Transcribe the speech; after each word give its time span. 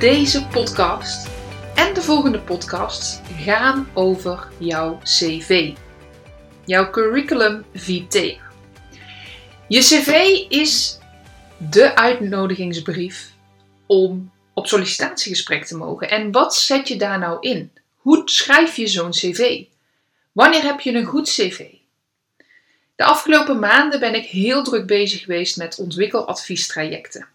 deze 0.00 0.46
podcast 0.46 1.28
en 1.74 1.94
de 1.94 2.02
volgende 2.02 2.40
podcast 2.40 3.20
gaan 3.36 3.88
over 3.94 4.48
jouw 4.58 4.98
CV. 5.02 5.72
Jouw 6.64 6.90
curriculum 6.90 7.64
vitae. 7.74 8.38
Je 9.68 9.80
cv 9.80 10.08
is 10.48 10.98
de 11.70 11.96
uitnodigingsbrief 11.96 13.32
om 13.86 14.32
op 14.54 14.66
sollicitatiegesprek 14.66 15.64
te 15.64 15.76
mogen. 15.76 16.10
En 16.10 16.32
wat 16.32 16.54
zet 16.54 16.88
je 16.88 16.96
daar 16.96 17.18
nou 17.18 17.36
in? 17.40 17.72
Hoe 17.96 18.22
schrijf 18.24 18.76
je 18.76 18.86
zo'n 18.86 19.10
cv? 19.10 19.64
Wanneer 20.32 20.62
heb 20.62 20.80
je 20.80 20.92
een 20.92 21.04
goed 21.04 21.28
cv? 21.28 21.66
De 22.96 23.04
afgelopen 23.04 23.58
maanden 23.58 24.00
ben 24.00 24.14
ik 24.14 24.26
heel 24.26 24.62
druk 24.62 24.86
bezig 24.86 25.20
geweest 25.20 25.56
met 25.56 25.78
ontwikkeladviestrajecten. 25.78 27.28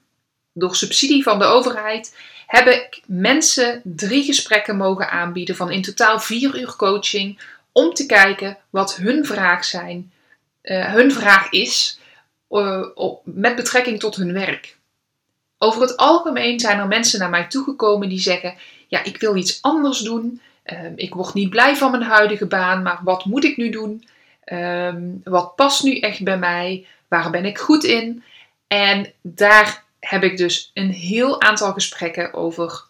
Door 0.53 0.75
subsidie 0.75 1.23
van 1.23 1.39
de 1.39 1.45
overheid 1.45 2.13
heb 2.47 2.67
ik 2.67 3.01
mensen 3.05 3.81
drie 3.83 4.23
gesprekken 4.23 4.77
mogen 4.77 5.09
aanbieden 5.09 5.55
van 5.55 5.71
in 5.71 5.81
totaal 5.81 6.19
vier 6.19 6.59
uur 6.59 6.75
coaching 6.75 7.39
om 7.71 7.93
te 7.93 8.05
kijken 8.05 8.57
wat 8.69 8.95
hun 8.95 9.25
vraag 9.25 9.65
zijn, 9.65 10.11
uh, 10.63 10.93
hun 10.93 11.11
vraag 11.11 11.49
is 11.49 11.99
uh, 12.49 12.85
met 13.23 13.55
betrekking 13.55 13.99
tot 13.99 14.16
hun 14.16 14.33
werk. 14.33 14.77
Over 15.57 15.81
het 15.81 15.97
algemeen 15.97 16.59
zijn 16.59 16.79
er 16.79 16.88
mensen 16.88 17.19
naar 17.19 17.29
mij 17.29 17.47
toegekomen 17.47 18.09
die 18.09 18.19
zeggen: 18.19 18.55
Ja, 18.88 19.03
ik 19.03 19.19
wil 19.19 19.35
iets 19.35 19.61
anders 19.61 19.99
doen. 19.99 20.41
Uh, 20.66 20.79
ik 20.95 21.13
word 21.13 21.33
niet 21.33 21.49
blij 21.49 21.75
van 21.75 21.91
mijn 21.91 22.03
huidige 22.03 22.45
baan, 22.45 22.81
maar 22.81 22.99
wat 23.03 23.25
moet 23.25 23.43
ik 23.43 23.57
nu 23.57 23.69
doen? 23.69 24.07
Ehm, 24.43 25.01
wat 25.23 25.55
past 25.55 25.83
nu 25.83 25.99
echt 25.99 26.23
bij 26.23 26.38
mij? 26.38 26.85
Waar 27.07 27.29
ben 27.29 27.45
ik 27.45 27.57
goed 27.57 27.83
in? 27.83 28.23
En 28.67 29.13
daar 29.21 29.84
heb 30.09 30.23
ik 30.23 30.38
dus 30.38 30.72
een 30.73 30.92
heel 30.92 31.42
aantal 31.42 31.73
gesprekken 31.73 32.34
over 32.34 32.84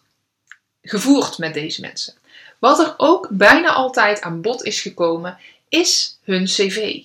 gevoerd 0.82 1.38
met 1.38 1.54
deze 1.54 1.80
mensen. 1.80 2.14
Wat 2.58 2.78
er 2.78 2.94
ook 2.96 3.28
bijna 3.30 3.72
altijd 3.72 4.20
aan 4.20 4.40
bod 4.40 4.64
is 4.64 4.80
gekomen, 4.80 5.38
is 5.68 6.18
hun 6.22 6.44
cv. 6.44 7.04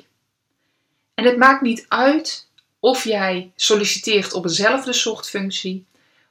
En 1.13 1.25
het 1.25 1.37
maakt 1.37 1.61
niet 1.61 1.85
uit 1.87 2.47
of 2.79 3.03
jij 3.03 3.51
solliciteert 3.55 4.33
op 4.33 4.45
eenzelfde 4.45 4.93
soort 4.93 5.29
functie, 5.29 5.85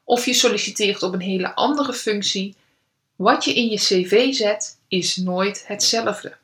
of 0.04 0.24
je 0.24 0.34
solliciteert 0.34 1.02
op 1.02 1.12
een 1.12 1.20
hele 1.20 1.54
andere 1.54 1.92
functie. 1.92 2.54
Wat 3.16 3.44
je 3.44 3.54
in 3.54 3.68
je 3.68 3.76
cv 3.76 4.32
zet, 4.32 4.78
is 4.88 5.16
nooit 5.16 5.64
hetzelfde. 5.66 6.36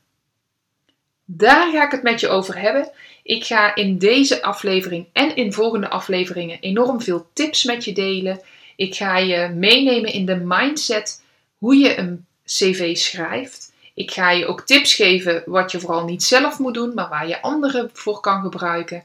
Daar 1.28 1.70
ga 1.70 1.84
ik 1.84 1.90
het 1.90 2.02
met 2.02 2.20
je 2.20 2.28
over 2.28 2.58
hebben. 2.58 2.90
Ik 3.22 3.44
ga 3.44 3.74
in 3.74 3.98
deze 3.98 4.42
aflevering 4.42 5.06
en 5.12 5.36
in 5.36 5.52
volgende 5.52 5.88
afleveringen 5.88 6.60
enorm 6.60 7.00
veel 7.00 7.28
tips 7.32 7.64
met 7.64 7.84
je 7.84 7.92
delen. 7.92 8.40
Ik 8.76 8.94
ga 8.94 9.18
je 9.18 9.48
meenemen 9.48 10.12
in 10.12 10.26
de 10.26 10.36
mindset 10.36 11.22
hoe 11.58 11.76
je 11.76 11.98
een 11.98 12.26
cv 12.44 12.96
schrijft. 12.96 13.72
Ik 13.94 14.10
ga 14.10 14.30
je 14.30 14.46
ook 14.46 14.60
tips 14.60 14.94
geven 14.94 15.42
wat 15.46 15.70
je 15.70 15.80
vooral 15.80 16.04
niet 16.04 16.22
zelf 16.22 16.58
moet 16.58 16.74
doen, 16.74 16.94
maar 16.94 17.08
waar 17.08 17.28
je 17.28 17.42
anderen 17.42 17.90
voor 17.92 18.20
kan 18.20 18.42
gebruiken. 18.42 19.04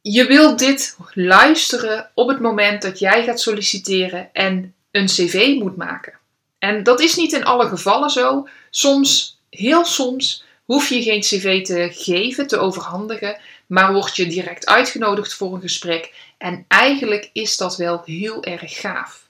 Je 0.00 0.26
wilt 0.26 0.58
dit 0.58 0.96
luisteren 1.14 2.10
op 2.14 2.28
het 2.28 2.40
moment 2.40 2.82
dat 2.82 2.98
jij 2.98 3.24
gaat 3.24 3.40
solliciteren 3.40 4.30
en 4.32 4.74
een 4.90 5.06
cv 5.06 5.54
moet 5.58 5.76
maken. 5.76 6.12
En 6.58 6.82
dat 6.82 7.00
is 7.00 7.16
niet 7.16 7.32
in 7.32 7.44
alle 7.44 7.68
gevallen 7.68 8.10
zo. 8.10 8.48
Soms, 8.70 9.38
heel 9.50 9.84
soms, 9.84 10.44
hoef 10.70 10.88
je 10.88 11.02
geen 11.02 11.20
cv 11.20 11.64
te 11.64 11.88
geven, 11.92 12.46
te 12.46 12.58
overhandigen, 12.58 13.36
maar 13.66 13.92
word 13.92 14.16
je 14.16 14.26
direct 14.26 14.66
uitgenodigd 14.66 15.34
voor 15.34 15.54
een 15.54 15.60
gesprek. 15.60 16.12
En 16.38 16.64
eigenlijk 16.68 17.30
is 17.32 17.56
dat 17.56 17.76
wel 17.76 18.02
heel 18.04 18.44
erg 18.44 18.80
gaaf. 18.80 19.28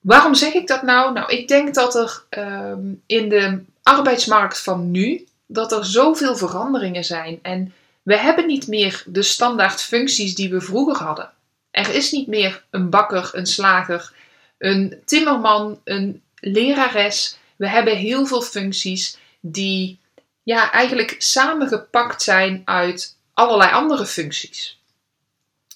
Waarom 0.00 0.34
zeg 0.34 0.52
ik 0.52 0.66
dat 0.66 0.82
nou? 0.82 1.12
Nou, 1.12 1.32
ik 1.32 1.48
denk 1.48 1.74
dat 1.74 1.94
er 1.94 2.24
ehm, 2.28 2.92
in 3.06 3.28
de 3.28 3.62
arbeidsmarkt 3.82 4.60
van 4.60 4.90
nu, 4.90 5.26
dat 5.46 5.72
er 5.72 5.84
zoveel 5.84 6.36
veranderingen 6.36 7.04
zijn. 7.04 7.38
En 7.42 7.72
we 8.02 8.16
hebben 8.16 8.46
niet 8.46 8.66
meer 8.66 9.02
de 9.06 9.22
standaard 9.22 9.82
functies 9.82 10.34
die 10.34 10.50
we 10.50 10.60
vroeger 10.60 10.96
hadden. 10.96 11.30
Er 11.70 11.94
is 11.94 12.10
niet 12.10 12.26
meer 12.26 12.64
een 12.70 12.90
bakker, 12.90 13.30
een 13.32 13.46
slager, 13.46 14.12
een 14.58 15.02
timmerman, 15.04 15.80
een 15.84 16.22
lerares. 16.34 17.38
We 17.56 17.68
hebben 17.68 17.96
heel 17.96 18.26
veel 18.26 18.42
functies 18.42 19.18
die 19.40 19.98
ja, 20.42 20.72
eigenlijk 20.72 21.14
samengepakt 21.18 22.22
zijn 22.22 22.62
uit 22.64 23.16
allerlei 23.34 23.72
andere 23.72 24.06
functies. 24.06 24.80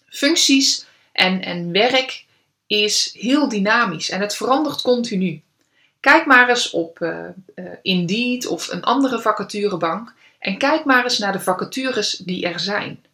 Functies 0.09 0.87
en, 1.13 1.43
en 1.43 1.73
werk 1.73 2.25
is 2.67 3.15
heel 3.19 3.49
dynamisch 3.49 4.11
en 4.11 4.21
het 4.21 4.37
verandert 4.37 4.83
continu. 4.83 5.43
Kijk 6.01 6.27
maar 6.27 6.49
eens 6.49 6.71
op 6.71 7.01
uh, 7.01 7.25
uh, 7.55 7.65
Indeed 7.83 8.47
of 8.47 8.69
een 8.69 8.83
andere 8.83 9.21
vacaturebank 9.21 10.15
en 10.39 10.59
kijk 10.59 10.85
maar 10.85 11.03
eens 11.03 11.19
naar 11.19 11.33
de 11.33 11.41
vacatures 11.41 12.17
die 12.17 12.47
er 12.47 12.61
zijn. 12.61 13.05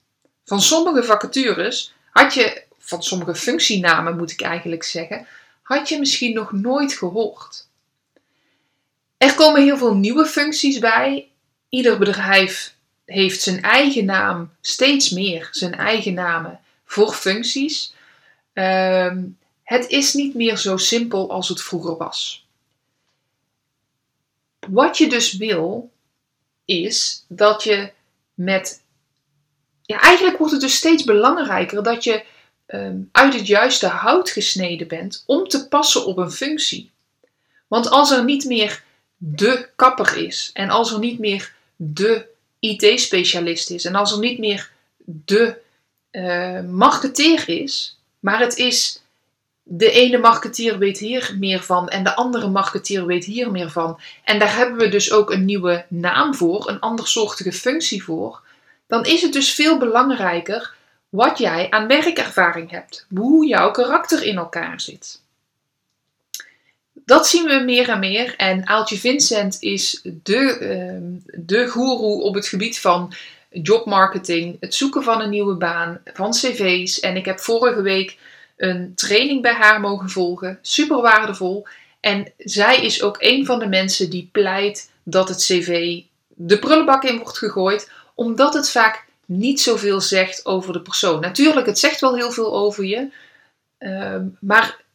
Van 0.44 0.60
sommige 0.60 1.02
vacatures 1.02 1.92
had 2.10 2.34
je, 2.34 2.62
van 2.78 3.02
sommige 3.02 3.34
functienamen 3.34 4.16
moet 4.16 4.30
ik 4.30 4.40
eigenlijk 4.40 4.82
zeggen, 4.82 5.26
had 5.62 5.88
je 5.88 5.98
misschien 5.98 6.34
nog 6.34 6.52
nooit 6.52 6.92
gehoord. 6.92 7.68
Er 9.16 9.34
komen 9.34 9.62
heel 9.62 9.76
veel 9.76 9.94
nieuwe 9.94 10.26
functies 10.26 10.78
bij 10.78 11.29
Ieder 11.70 11.98
bedrijf 11.98 12.74
heeft 13.04 13.40
zijn 13.40 13.62
eigen 13.62 14.04
naam, 14.04 14.50
steeds 14.60 15.10
meer 15.10 15.48
zijn 15.50 15.74
eigen 15.74 16.14
namen 16.14 16.60
voor 16.84 17.12
functies. 17.12 17.94
Ehm, 18.52 19.22
het 19.62 19.88
is 19.88 20.14
niet 20.14 20.34
meer 20.34 20.56
zo 20.56 20.76
simpel 20.76 21.30
als 21.30 21.48
het 21.48 21.62
vroeger 21.62 21.96
was. 21.96 22.46
Wat 24.68 24.98
je 24.98 25.08
dus 25.08 25.36
wil, 25.36 25.90
is 26.64 27.24
dat 27.28 27.62
je 27.62 27.92
met. 28.34 28.82
Ja, 29.82 30.00
eigenlijk 30.00 30.38
wordt 30.38 30.52
het 30.52 30.62
dus 30.62 30.76
steeds 30.76 31.04
belangrijker 31.04 31.82
dat 31.82 32.04
je 32.04 32.24
ehm, 32.66 32.98
uit 33.12 33.34
het 33.34 33.46
juiste 33.46 33.86
hout 33.86 34.30
gesneden 34.30 34.88
bent 34.88 35.22
om 35.26 35.48
te 35.48 35.68
passen 35.68 36.06
op 36.06 36.16
een 36.16 36.30
functie. 36.30 36.90
Want 37.66 37.90
als 37.90 38.10
er 38.10 38.24
niet 38.24 38.44
meer 38.44 38.82
de 39.16 39.68
kapper 39.76 40.16
is 40.16 40.50
en 40.52 40.70
als 40.70 40.92
er 40.92 40.98
niet 40.98 41.18
meer 41.18 41.54
de 41.82 42.26
IT-specialist 42.58 43.70
is. 43.70 43.84
En 43.84 43.94
als 43.94 44.12
er 44.12 44.18
niet 44.18 44.38
meer 44.38 44.70
de 45.04 45.56
uh, 46.10 46.60
marketeer 46.60 47.48
is, 47.48 47.98
maar 48.18 48.40
het 48.40 48.56
is 48.56 49.02
de 49.62 49.90
ene 49.90 50.18
marketeer 50.18 50.78
weet 50.78 50.98
hier 50.98 51.36
meer 51.38 51.62
van 51.62 51.88
en 51.88 52.04
de 52.04 52.14
andere 52.14 52.48
marketeer 52.48 53.06
weet 53.06 53.24
hier 53.24 53.50
meer 53.50 53.70
van. 53.70 54.00
En 54.24 54.38
daar 54.38 54.56
hebben 54.56 54.78
we 54.78 54.88
dus 54.88 55.12
ook 55.12 55.30
een 55.30 55.44
nieuwe 55.44 55.84
naam 55.88 56.34
voor, 56.34 56.68
een 56.68 56.80
andersoortige 56.80 57.52
functie 57.52 58.02
voor. 58.02 58.42
Dan 58.86 59.04
is 59.04 59.22
het 59.22 59.32
dus 59.32 59.54
veel 59.54 59.78
belangrijker 59.78 60.74
wat 61.08 61.38
jij 61.38 61.70
aan 61.70 61.86
werkervaring 61.86 62.70
hebt, 62.70 63.06
hoe 63.14 63.46
jouw 63.46 63.70
karakter 63.70 64.22
in 64.22 64.36
elkaar 64.36 64.80
zit. 64.80 65.20
Dat 67.10 67.28
zien 67.28 67.44
we 67.44 67.62
meer 67.64 67.88
en 67.88 67.98
meer. 67.98 68.34
En 68.36 68.66
Aaltje 68.66 68.98
Vincent 68.98 69.56
is 69.60 70.00
de, 70.22 70.58
uh, 70.60 71.20
de 71.44 71.68
goeroe 71.68 72.22
op 72.22 72.34
het 72.34 72.46
gebied 72.46 72.80
van 72.80 73.12
jobmarketing, 73.50 74.56
het 74.60 74.74
zoeken 74.74 75.02
van 75.02 75.20
een 75.20 75.30
nieuwe 75.30 75.54
baan, 75.54 76.00
van 76.14 76.30
cv's. 76.30 77.00
En 77.00 77.16
ik 77.16 77.24
heb 77.24 77.40
vorige 77.40 77.82
week 77.82 78.18
een 78.56 78.92
training 78.94 79.42
bij 79.42 79.52
haar 79.52 79.80
mogen 79.80 80.10
volgen. 80.10 80.58
Super 80.62 81.00
waardevol. 81.00 81.66
En 82.00 82.32
zij 82.38 82.84
is 82.84 83.02
ook 83.02 83.16
een 83.18 83.46
van 83.46 83.58
de 83.58 83.68
mensen 83.68 84.10
die 84.10 84.28
pleit 84.32 84.90
dat 85.02 85.28
het 85.28 85.38
cv 85.38 86.00
de 86.28 86.58
prullenbak 86.58 87.04
in 87.04 87.18
wordt 87.18 87.38
gegooid, 87.38 87.90
omdat 88.14 88.54
het 88.54 88.70
vaak 88.70 89.04
niet 89.24 89.60
zoveel 89.60 90.00
zegt 90.00 90.46
over 90.46 90.72
de 90.72 90.80
persoon. 90.80 91.20
Natuurlijk, 91.20 91.66
het 91.66 91.78
zegt 91.78 92.00
wel 92.00 92.16
heel 92.16 92.30
veel 92.30 92.54
over 92.54 92.84
je, 92.84 93.08
uh, 93.78 94.16
maar 94.40 94.88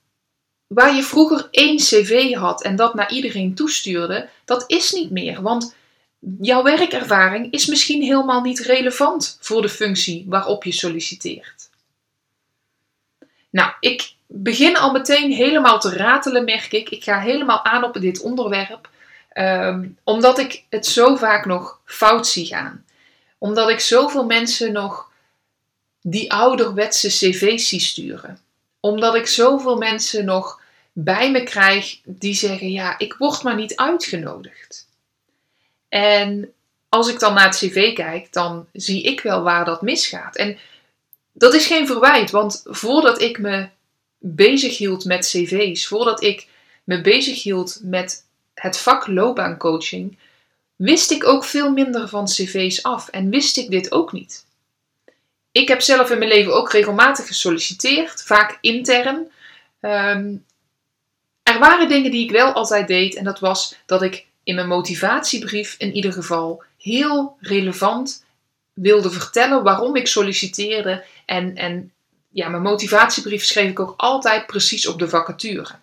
waar 0.67 0.95
je 0.95 1.03
vroeger 1.03 1.47
één 1.51 1.77
cv 1.77 2.33
had 2.33 2.63
en 2.63 2.75
dat 2.75 2.93
naar 2.93 3.11
iedereen 3.11 3.55
toestuurde, 3.55 4.29
dat 4.45 4.63
is 4.67 4.91
niet 4.91 5.11
meer. 5.11 5.41
Want 5.41 5.75
jouw 6.41 6.63
werkervaring 6.63 7.51
is 7.51 7.65
misschien 7.65 8.01
helemaal 8.01 8.41
niet 8.41 8.59
relevant 8.59 9.37
voor 9.41 9.61
de 9.61 9.69
functie 9.69 10.25
waarop 10.27 10.63
je 10.63 10.71
solliciteert. 10.71 11.69
Nou, 13.49 13.71
ik 13.79 14.13
begin 14.27 14.77
al 14.77 14.91
meteen 14.91 15.31
helemaal 15.31 15.79
te 15.79 15.89
ratelen, 15.89 16.43
merk 16.43 16.71
ik. 16.71 16.89
Ik 16.89 17.03
ga 17.03 17.19
helemaal 17.19 17.63
aan 17.63 17.83
op 17.83 17.93
dit 17.93 18.21
onderwerp. 18.21 18.89
Ehm, 19.29 19.87
omdat 20.03 20.39
ik 20.39 20.63
het 20.69 20.85
zo 20.85 21.15
vaak 21.15 21.45
nog 21.45 21.79
fout 21.85 22.27
zie 22.27 22.45
gaan. 22.45 22.85
Omdat 23.37 23.69
ik 23.69 23.79
zoveel 23.79 24.25
mensen 24.25 24.71
nog 24.71 25.11
die 26.01 26.31
ouderwetse 26.33 27.07
cv's 27.07 27.67
zie 27.67 27.79
sturen. 27.79 28.39
Omdat 28.85 29.15
ik 29.15 29.27
zoveel 29.27 29.77
mensen 29.77 30.25
nog 30.25 30.61
bij 30.93 31.31
me 31.31 31.43
krijg 31.43 31.99
die 32.03 32.33
zeggen: 32.33 32.71
Ja, 32.71 32.97
ik 32.97 33.13
word 33.13 33.43
maar 33.43 33.55
niet 33.55 33.75
uitgenodigd. 33.75 34.87
En 35.89 36.53
als 36.89 37.07
ik 37.09 37.19
dan 37.19 37.33
naar 37.33 37.45
het 37.45 37.55
cv 37.55 37.93
kijk, 37.93 38.33
dan 38.33 38.67
zie 38.73 39.03
ik 39.03 39.21
wel 39.21 39.41
waar 39.41 39.65
dat 39.65 39.81
misgaat. 39.81 40.35
En 40.35 40.57
dat 41.33 41.53
is 41.53 41.65
geen 41.65 41.87
verwijt, 41.87 42.31
want 42.31 42.61
voordat 42.65 43.21
ik 43.21 43.39
me 43.39 43.67
bezig 44.17 44.77
hield 44.77 45.05
met 45.05 45.27
cv's, 45.27 45.87
voordat 45.87 46.23
ik 46.23 46.47
me 46.83 47.01
bezig 47.01 47.43
hield 47.43 47.79
met 47.81 48.25
het 48.53 48.77
vak 48.77 49.07
loopbaancoaching, 49.07 50.17
wist 50.75 51.11
ik 51.11 51.25
ook 51.25 51.45
veel 51.45 51.71
minder 51.71 52.09
van 52.09 52.25
cv's 52.25 52.83
af 52.83 53.07
en 53.07 53.29
wist 53.29 53.57
ik 53.57 53.69
dit 53.69 53.91
ook 53.91 54.11
niet. 54.11 54.45
Ik 55.55 55.67
heb 55.67 55.81
zelf 55.81 56.09
in 56.09 56.17
mijn 56.17 56.29
leven 56.29 56.53
ook 56.53 56.71
regelmatig 56.71 57.27
gesolliciteerd, 57.27 58.23
vaak 58.23 58.57
intern. 58.61 59.31
Ehm, 59.79 60.35
er 61.43 61.59
waren 61.59 61.89
dingen 61.89 62.11
die 62.11 62.23
ik 62.23 62.31
wel 62.31 62.51
altijd 62.51 62.87
deed 62.87 63.15
en 63.15 63.23
dat 63.23 63.39
was 63.39 63.75
dat 63.85 64.01
ik 64.01 64.25
in 64.43 64.55
mijn 64.55 64.67
motivatiebrief 64.67 65.75
in 65.77 65.93
ieder 65.93 66.13
geval 66.13 66.63
heel 66.77 67.37
relevant 67.39 68.25
wilde 68.73 69.11
vertellen 69.11 69.63
waarom 69.63 69.95
ik 69.95 70.07
solliciteerde. 70.07 71.03
En, 71.25 71.55
en 71.55 71.91
ja, 72.29 72.49
mijn 72.49 72.63
motivatiebrief 72.63 73.43
schreef 73.43 73.69
ik 73.69 73.79
ook 73.79 73.93
altijd 73.97 74.45
precies 74.45 74.87
op 74.87 74.99
de 74.99 75.09
vacature. 75.09 75.75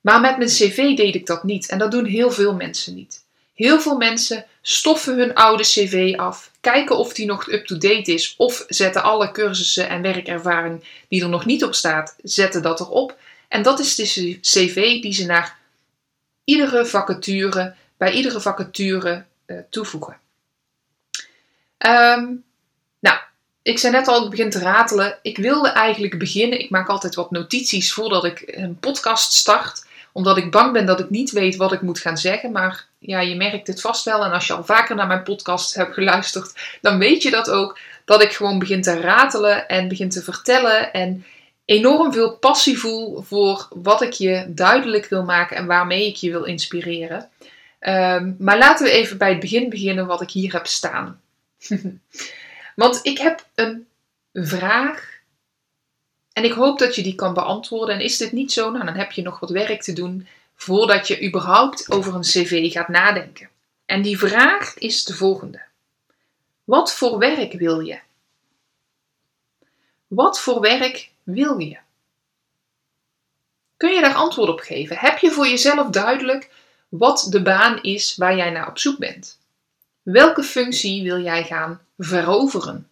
Maar 0.00 0.20
met 0.20 0.36
mijn 0.36 0.50
cv 0.50 0.96
deed 0.96 1.14
ik 1.14 1.26
dat 1.26 1.44
niet 1.44 1.68
en 1.68 1.78
dat 1.78 1.90
doen 1.90 2.04
heel 2.04 2.30
veel 2.30 2.54
mensen 2.54 2.94
niet. 2.94 3.24
Heel 3.54 3.80
veel 3.80 3.96
mensen 3.96 4.44
stoffen 4.62 5.18
hun 5.18 5.34
oude 5.34 5.62
cv 5.62 6.14
af, 6.16 6.50
kijken 6.60 6.96
of 6.96 7.12
die 7.12 7.26
nog 7.26 7.48
up-to-date 7.48 8.12
is 8.12 8.34
of 8.36 8.64
zetten 8.68 9.02
alle 9.02 9.30
cursussen 9.30 9.88
en 9.88 10.02
werkervaring 10.02 10.84
die 11.08 11.22
er 11.22 11.28
nog 11.28 11.44
niet 11.44 11.64
op 11.64 11.74
staat, 11.74 12.16
zetten 12.22 12.62
dat 12.62 12.80
erop. 12.80 13.18
En 13.48 13.62
dat 13.62 13.78
is 13.78 13.94
de 13.94 14.38
cv 14.40 15.02
die 15.02 15.12
ze 15.12 15.26
naar 15.26 15.58
iedere 16.44 16.86
vacature, 16.86 17.74
bij 17.96 18.12
iedere 18.12 18.40
vacature 18.40 19.24
uh, 19.46 19.58
toevoegen. 19.70 20.18
Um, 21.86 22.44
nou, 22.98 23.18
ik 23.62 23.78
zei 23.78 23.92
net 23.92 24.08
al, 24.08 24.24
ik 24.24 24.30
begin 24.30 24.50
te 24.50 24.58
ratelen. 24.58 25.18
Ik 25.22 25.36
wilde 25.36 25.68
eigenlijk 25.68 26.18
beginnen. 26.18 26.60
Ik 26.60 26.70
maak 26.70 26.88
altijd 26.88 27.14
wat 27.14 27.30
notities 27.30 27.92
voordat 27.92 28.24
ik 28.24 28.42
een 28.46 28.78
podcast 28.78 29.32
start. 29.32 29.84
Omdat 30.20 30.36
ik 30.36 30.50
bang 30.50 30.72
ben 30.72 30.86
dat 30.86 31.00
ik 31.00 31.10
niet 31.10 31.30
weet 31.30 31.56
wat 31.56 31.72
ik 31.72 31.80
moet 31.80 31.98
gaan 31.98 32.18
zeggen. 32.18 32.52
Maar 32.52 32.86
ja, 32.98 33.20
je 33.20 33.36
merkt 33.36 33.66
het 33.66 33.80
vast 33.80 34.04
wel. 34.04 34.24
En 34.24 34.32
als 34.32 34.46
je 34.46 34.52
al 34.52 34.64
vaker 34.64 34.96
naar 34.96 35.06
mijn 35.06 35.22
podcast 35.22 35.74
hebt 35.74 35.94
geluisterd, 35.94 36.78
dan 36.80 36.98
weet 36.98 37.22
je 37.22 37.30
dat 37.30 37.50
ook. 37.50 37.78
Dat 38.04 38.22
ik 38.22 38.32
gewoon 38.32 38.58
begin 38.58 38.82
te 38.82 39.00
ratelen 39.00 39.68
en 39.68 39.88
begin 39.88 40.08
te 40.08 40.22
vertellen. 40.22 40.92
En 40.92 41.24
enorm 41.64 42.12
veel 42.12 42.36
passie 42.36 42.78
voel 42.78 43.22
voor 43.22 43.68
wat 43.70 44.02
ik 44.02 44.12
je 44.12 44.44
duidelijk 44.48 45.06
wil 45.06 45.24
maken 45.24 45.56
en 45.56 45.66
waarmee 45.66 46.06
ik 46.06 46.16
je 46.16 46.30
wil 46.30 46.44
inspireren. 46.44 47.28
Um, 47.80 48.36
maar 48.38 48.58
laten 48.58 48.84
we 48.86 48.92
even 48.92 49.18
bij 49.18 49.30
het 49.30 49.40
begin 49.40 49.68
beginnen 49.68 50.06
wat 50.06 50.20
ik 50.20 50.30
hier 50.30 50.52
heb 50.52 50.66
staan. 50.66 51.20
Want 52.76 53.00
ik 53.02 53.18
heb 53.18 53.46
een 53.54 53.86
vraag 54.32 55.09
en 56.40 56.46
ik 56.46 56.52
hoop 56.52 56.78
dat 56.78 56.94
je 56.94 57.02
die 57.02 57.14
kan 57.14 57.34
beantwoorden. 57.34 57.94
En 57.94 58.00
is 58.00 58.16
dit 58.16 58.32
niet 58.32 58.52
zo, 58.52 58.70
nou, 58.70 58.84
dan 58.84 58.94
heb 58.94 59.12
je 59.12 59.22
nog 59.22 59.40
wat 59.40 59.50
werk 59.50 59.82
te 59.82 59.92
doen 59.92 60.26
voordat 60.54 61.08
je 61.08 61.26
überhaupt 61.26 61.90
over 61.90 62.14
een 62.14 62.20
cv 62.20 62.72
gaat 62.72 62.88
nadenken. 62.88 63.48
En 63.86 64.02
die 64.02 64.18
vraag 64.18 64.78
is 64.78 65.04
de 65.04 65.14
volgende. 65.14 65.62
Wat 66.64 66.94
voor 66.94 67.18
werk 67.18 67.52
wil 67.52 67.80
je? 67.80 67.98
Wat 70.06 70.40
voor 70.40 70.60
werk 70.60 71.10
wil 71.22 71.58
je? 71.58 71.78
Kun 73.76 73.92
je 73.92 74.00
daar 74.00 74.14
antwoord 74.14 74.48
op 74.48 74.60
geven? 74.60 74.96
Heb 74.96 75.18
je 75.18 75.30
voor 75.30 75.46
jezelf 75.46 75.88
duidelijk 75.88 76.50
wat 76.88 77.26
de 77.30 77.42
baan 77.42 77.82
is 77.82 78.16
waar 78.16 78.36
jij 78.36 78.50
naar 78.50 78.68
op 78.68 78.78
zoek 78.78 78.98
bent? 78.98 79.38
Welke 80.02 80.42
functie 80.42 81.02
wil 81.02 81.22
jij 81.22 81.44
gaan 81.44 81.80
veroveren? 81.98 82.89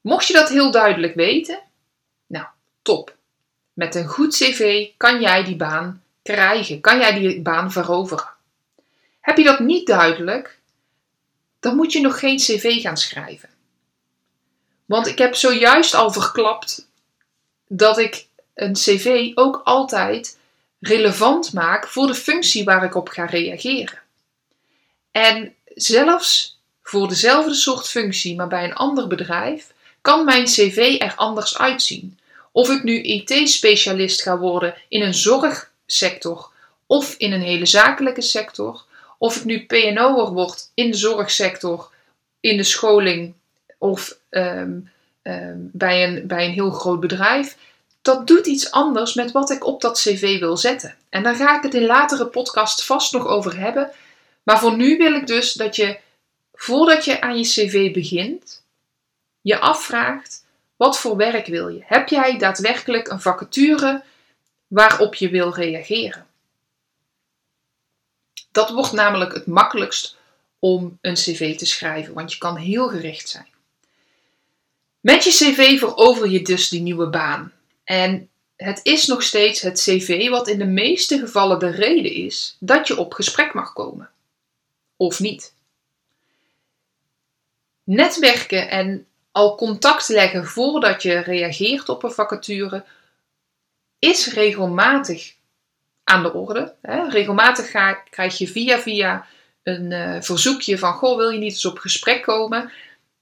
Mocht 0.00 0.26
je 0.26 0.32
dat 0.32 0.48
heel 0.48 0.70
duidelijk 0.70 1.14
weten, 1.14 1.60
nou, 2.26 2.46
top. 2.82 3.16
Met 3.72 3.94
een 3.94 4.06
goed 4.06 4.34
cv 4.34 4.88
kan 4.96 5.20
jij 5.20 5.44
die 5.44 5.56
baan 5.56 6.02
krijgen, 6.22 6.80
kan 6.80 6.98
jij 6.98 7.18
die 7.18 7.42
baan 7.42 7.72
veroveren. 7.72 8.28
Heb 9.20 9.36
je 9.36 9.44
dat 9.44 9.60
niet 9.60 9.86
duidelijk, 9.86 10.58
dan 11.60 11.76
moet 11.76 11.92
je 11.92 12.00
nog 12.00 12.18
geen 12.18 12.36
cv 12.36 12.80
gaan 12.80 12.96
schrijven. 12.96 13.48
Want 14.86 15.06
ik 15.06 15.18
heb 15.18 15.34
zojuist 15.34 15.94
al 15.94 16.12
verklapt 16.12 16.88
dat 17.66 17.98
ik 17.98 18.26
een 18.54 18.72
cv 18.72 19.30
ook 19.34 19.60
altijd 19.64 20.38
relevant 20.80 21.52
maak 21.52 21.88
voor 21.88 22.06
de 22.06 22.14
functie 22.14 22.64
waar 22.64 22.84
ik 22.84 22.94
op 22.94 23.08
ga 23.08 23.24
reageren. 23.24 23.98
En 25.10 25.54
zelfs 25.74 26.60
voor 26.82 27.08
dezelfde 27.08 27.54
soort 27.54 27.88
functie, 27.88 28.36
maar 28.36 28.48
bij 28.48 28.64
een 28.64 28.74
ander 28.74 29.06
bedrijf, 29.06 29.72
kan 30.00 30.24
mijn 30.24 30.44
cv 30.44 30.96
er 30.98 31.12
anders 31.16 31.58
uitzien. 31.58 32.18
Of 32.52 32.70
ik 32.70 32.82
nu 32.82 33.02
IT-specialist 33.02 34.22
ga 34.22 34.38
worden 34.38 34.74
in 34.88 35.02
een 35.02 35.14
zorgsector 35.14 36.50
of 36.86 37.14
in 37.18 37.32
een 37.32 37.42
hele 37.42 37.66
zakelijke 37.66 38.22
sector, 38.22 38.84
of 39.18 39.36
ik 39.36 39.44
nu 39.44 39.66
PNO'er 39.66 40.32
word 40.32 40.70
in 40.74 40.90
de 40.90 40.96
zorgsector, 40.96 41.90
in 42.40 42.56
de 42.56 42.62
scholing 42.62 43.34
of 43.78 44.16
ehm, 44.28 44.78
ehm, 45.22 45.56
bij, 45.56 46.04
een, 46.04 46.26
bij 46.26 46.44
een 46.44 46.52
heel 46.52 46.70
groot 46.70 47.00
bedrijf. 47.00 47.56
Dat 48.02 48.26
doet 48.26 48.46
iets 48.46 48.70
anders 48.70 49.14
met 49.14 49.32
wat 49.32 49.50
ik 49.50 49.66
op 49.66 49.80
dat 49.80 49.98
cv 49.98 50.38
wil 50.38 50.56
zetten. 50.56 50.94
En 51.08 51.22
daar 51.22 51.34
ga 51.34 51.56
ik 51.56 51.62
het 51.62 51.74
in 51.74 51.86
latere 51.86 52.26
podcast 52.26 52.84
vast 52.84 53.12
nog 53.12 53.26
over 53.26 53.58
hebben. 53.58 53.90
Maar 54.42 54.58
voor 54.58 54.76
nu 54.76 54.96
wil 54.96 55.14
ik 55.14 55.26
dus 55.26 55.52
dat 55.52 55.76
je, 55.76 55.98
voordat 56.54 57.04
je 57.04 57.20
aan 57.20 57.38
je 57.38 57.44
cv 57.44 57.92
begint, 57.92 58.62
je 59.40 59.58
afvraagt: 59.58 60.44
wat 60.76 60.98
voor 60.98 61.16
werk 61.16 61.46
wil 61.46 61.68
je? 61.68 61.80
Heb 61.84 62.08
jij 62.08 62.38
daadwerkelijk 62.38 63.08
een 63.08 63.20
vacature 63.20 64.02
waarop 64.66 65.14
je 65.14 65.28
wil 65.28 65.54
reageren? 65.54 66.26
Dat 68.52 68.70
wordt 68.70 68.92
namelijk 68.92 69.34
het 69.34 69.46
makkelijkst 69.46 70.16
om 70.58 70.98
een 71.00 71.14
cv 71.14 71.56
te 71.56 71.66
schrijven, 71.66 72.14
want 72.14 72.32
je 72.32 72.38
kan 72.38 72.56
heel 72.56 72.88
gericht 72.88 73.28
zijn. 73.28 73.48
Met 75.00 75.24
je 75.24 75.30
cv 75.30 75.78
verover 75.78 76.28
je 76.28 76.42
dus 76.42 76.68
die 76.68 76.80
nieuwe 76.80 77.08
baan. 77.08 77.52
En 77.84 78.28
het 78.56 78.80
is 78.82 79.06
nog 79.06 79.22
steeds 79.22 79.60
het 79.60 79.80
cv 79.80 80.28
wat 80.28 80.48
in 80.48 80.58
de 80.58 80.66
meeste 80.66 81.18
gevallen 81.18 81.58
de 81.58 81.70
reden 81.70 82.12
is 82.12 82.56
dat 82.58 82.86
je 82.86 82.96
op 82.96 83.12
gesprek 83.12 83.54
mag 83.54 83.72
komen 83.72 84.10
of 84.96 85.20
niet. 85.20 85.54
Netwerken 87.84 88.70
en 88.70 89.06
al 89.32 89.54
contact 89.54 90.08
leggen 90.08 90.46
voordat 90.46 91.02
je 91.02 91.18
reageert 91.18 91.88
op 91.88 92.02
een 92.02 92.12
vacature 92.12 92.84
is 93.98 94.32
regelmatig 94.32 95.34
aan 96.04 96.22
de 96.22 96.32
orde. 96.32 96.74
Regelmatig 97.08 97.70
ga, 97.70 97.92
krijg 97.92 98.38
je 98.38 98.48
via 98.48 98.78
via 98.78 99.26
een 99.62 99.90
uh, 99.90 100.16
verzoekje 100.20 100.78
van: 100.78 100.92
Goh, 100.92 101.16
wil 101.16 101.30
je 101.30 101.38
niet 101.38 101.52
eens 101.52 101.64
op 101.64 101.78
gesprek 101.78 102.22
komen? 102.22 102.72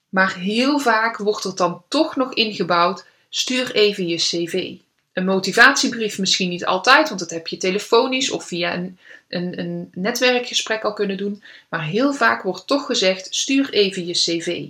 Maar 0.09 0.35
heel 0.35 0.79
vaak 0.79 1.17
wordt 1.17 1.45
er 1.45 1.57
dan 1.57 1.83
toch 1.88 2.17
nog 2.17 2.35
ingebouwd: 2.35 3.07
stuur 3.29 3.75
even 3.75 4.07
je 4.07 4.17
cv. 4.17 4.75
Een 5.12 5.25
motivatiebrief 5.25 6.19
misschien 6.19 6.49
niet 6.49 6.65
altijd, 6.65 7.09
want 7.09 7.21
dat 7.21 7.31
heb 7.31 7.47
je 7.47 7.57
telefonisch 7.57 8.31
of 8.31 8.47
via 8.47 8.75
een, 8.75 8.99
een, 9.29 9.59
een 9.59 9.91
netwerkgesprek 9.95 10.83
al 10.83 10.93
kunnen 10.93 11.17
doen. 11.17 11.43
Maar 11.69 11.85
heel 11.85 12.12
vaak 12.12 12.43
wordt 12.43 12.67
toch 12.67 12.87
gezegd: 12.87 13.35
stuur 13.35 13.71
even 13.71 14.07
je 14.07 14.12
cv. 14.12 14.67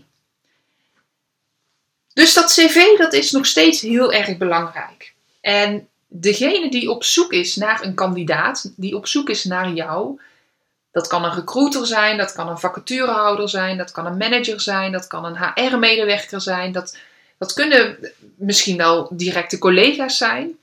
Dus 2.18 2.34
dat 2.34 2.52
cv 2.52 2.96
dat 2.96 3.12
is 3.12 3.30
nog 3.30 3.46
steeds 3.46 3.80
heel 3.80 4.12
erg 4.12 4.36
belangrijk. 4.36 5.12
En 5.40 5.88
degene 6.06 6.70
die 6.70 6.90
op 6.90 7.04
zoek 7.04 7.32
is 7.32 7.56
naar 7.56 7.82
een 7.82 7.94
kandidaat, 7.94 8.72
die 8.76 8.96
op 8.96 9.06
zoek 9.06 9.28
is 9.28 9.44
naar 9.44 9.72
jou, 9.72 10.20
dat 10.92 11.06
kan 11.06 11.24
een 11.24 11.34
recruiter 11.34 11.86
zijn, 11.86 12.16
dat 12.16 12.32
kan 12.32 12.48
een 12.48 12.58
vacaturehouder 12.58 13.48
zijn, 13.48 13.76
dat 13.76 13.90
kan 13.90 14.06
een 14.06 14.16
manager 14.16 14.60
zijn, 14.60 14.92
dat 14.92 15.06
kan 15.06 15.24
een 15.24 15.36
HR-medewerker 15.36 16.40
zijn, 16.40 16.72
dat, 16.72 16.96
dat 17.38 17.52
kunnen 17.52 18.12
misschien 18.36 18.76
wel 18.76 19.08
directe 19.12 19.58
collega's 19.58 20.16
zijn, 20.16 20.58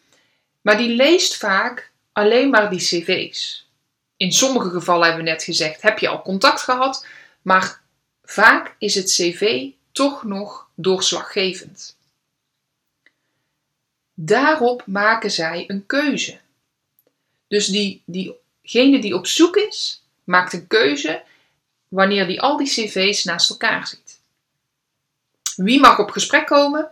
maar 0.61 0.77
die 0.77 0.95
leest 0.95 1.37
vaak 1.37 1.91
alleen 2.11 2.49
maar 2.49 2.69
die 2.69 2.79
cv's. 2.79 3.67
In 4.17 4.31
sommige 4.31 4.69
gevallen 4.69 5.05
hebben 5.05 5.23
we 5.23 5.29
net 5.29 5.43
gezegd, 5.43 5.81
heb 5.81 5.99
je 5.99 6.07
al 6.07 6.21
contact 6.21 6.61
gehad, 6.61 7.05
maar 7.41 7.81
vaak 8.23 8.75
is 8.77 8.95
het 8.95 9.05
cv 9.05 9.73
toch 9.95 10.23
nog 10.23 10.69
doorslaggevend. 10.73 11.97
Daarop 14.13 14.85
maken 14.85 15.31
zij 15.31 15.63
een 15.67 15.85
keuze. 15.85 16.39
Dus 17.47 17.67
die, 17.67 18.01
diegene 18.05 19.01
die 19.01 19.15
op 19.15 19.27
zoek 19.27 19.55
is, 19.55 20.03
maakt 20.23 20.53
een 20.53 20.67
keuze 20.67 21.23
wanneer 21.87 22.27
die 22.27 22.41
al 22.41 22.57
die 22.57 22.67
cv's 22.67 23.23
naast 23.23 23.49
elkaar 23.49 23.87
ziet. 23.87 24.19
Wie 25.55 25.79
mag 25.79 25.99
op 25.99 26.09
gesprek 26.09 26.45
komen? 26.45 26.91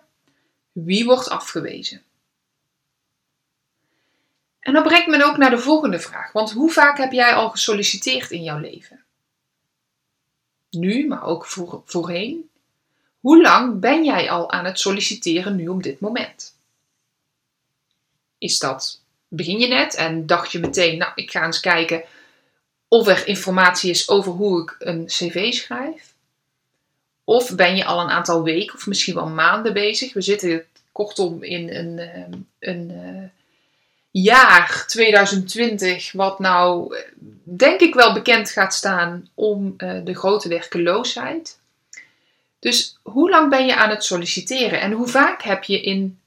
Wie 0.71 1.05
wordt 1.05 1.29
afgewezen? 1.29 2.03
En 4.59 4.73
dan 4.73 4.83
brengt 4.83 5.07
men 5.07 5.21
ook 5.21 5.37
naar 5.37 5.49
de 5.49 5.59
volgende 5.59 5.99
vraag. 5.99 6.31
Want 6.31 6.51
hoe 6.51 6.71
vaak 6.71 6.97
heb 6.97 7.11
jij 7.11 7.33
al 7.33 7.49
gesolliciteerd 7.49 8.31
in 8.31 8.43
jouw 8.43 8.59
leven? 8.59 9.03
Nu, 10.69 11.07
maar 11.07 11.23
ook 11.23 11.45
voor, 11.45 11.81
voorheen. 11.85 12.51
Hoe 13.23 13.41
lang 13.41 13.79
ben 13.79 14.03
jij 14.03 14.29
al 14.29 14.51
aan 14.51 14.65
het 14.65 14.79
solliciteren 14.79 15.55
nu 15.55 15.67
op 15.67 15.83
dit 15.83 15.99
moment? 15.99 16.55
Is 18.37 18.59
dat, 18.59 19.01
begin 19.27 19.59
je 19.59 19.67
net 19.67 19.95
en 19.95 20.25
dacht 20.25 20.51
je 20.51 20.59
meteen, 20.59 20.97
nou, 20.97 21.11
ik 21.15 21.31
ga 21.31 21.45
eens 21.45 21.59
kijken 21.59 22.03
of 22.87 23.07
er 23.07 23.27
informatie 23.27 23.89
is 23.89 24.09
over 24.09 24.31
hoe 24.31 24.61
ik 24.61 24.75
een 24.79 25.05
cv 25.05 25.53
schrijf? 25.53 26.13
Of 27.23 27.55
ben 27.55 27.75
je 27.75 27.85
al 27.85 27.99
een 27.99 28.09
aantal 28.09 28.43
weken 28.43 28.75
of 28.75 28.87
misschien 28.87 29.15
wel 29.15 29.27
maanden 29.27 29.73
bezig? 29.73 30.13
We 30.13 30.21
zitten 30.21 30.65
kortom 30.91 31.43
in 31.43 31.69
een, 31.69 31.99
ehm, 31.99 32.31
een, 32.59 32.89
een 32.89 32.89
eh, 32.89 33.29
jaar 34.11 34.85
2020, 34.87 36.11
wat 36.11 36.39
nou 36.39 36.95
denk 37.43 37.79
ik 37.79 37.93
wel 37.93 38.13
bekend 38.13 38.49
gaat 38.49 38.73
staan 38.73 39.29
om 39.33 39.73
uh, 39.77 39.99
de 40.03 40.15
grote 40.15 40.49
werkeloosheid. 40.49 41.61
Dus 42.63 42.97
hoe 43.01 43.29
lang 43.29 43.49
ben 43.49 43.65
je 43.65 43.75
aan 43.75 43.89
het 43.89 44.03
solliciteren 44.03 44.81
en 44.81 44.91
hoe 44.91 45.07
vaak 45.07 45.41
heb 45.41 45.63
je 45.63 45.81
in 45.81 46.19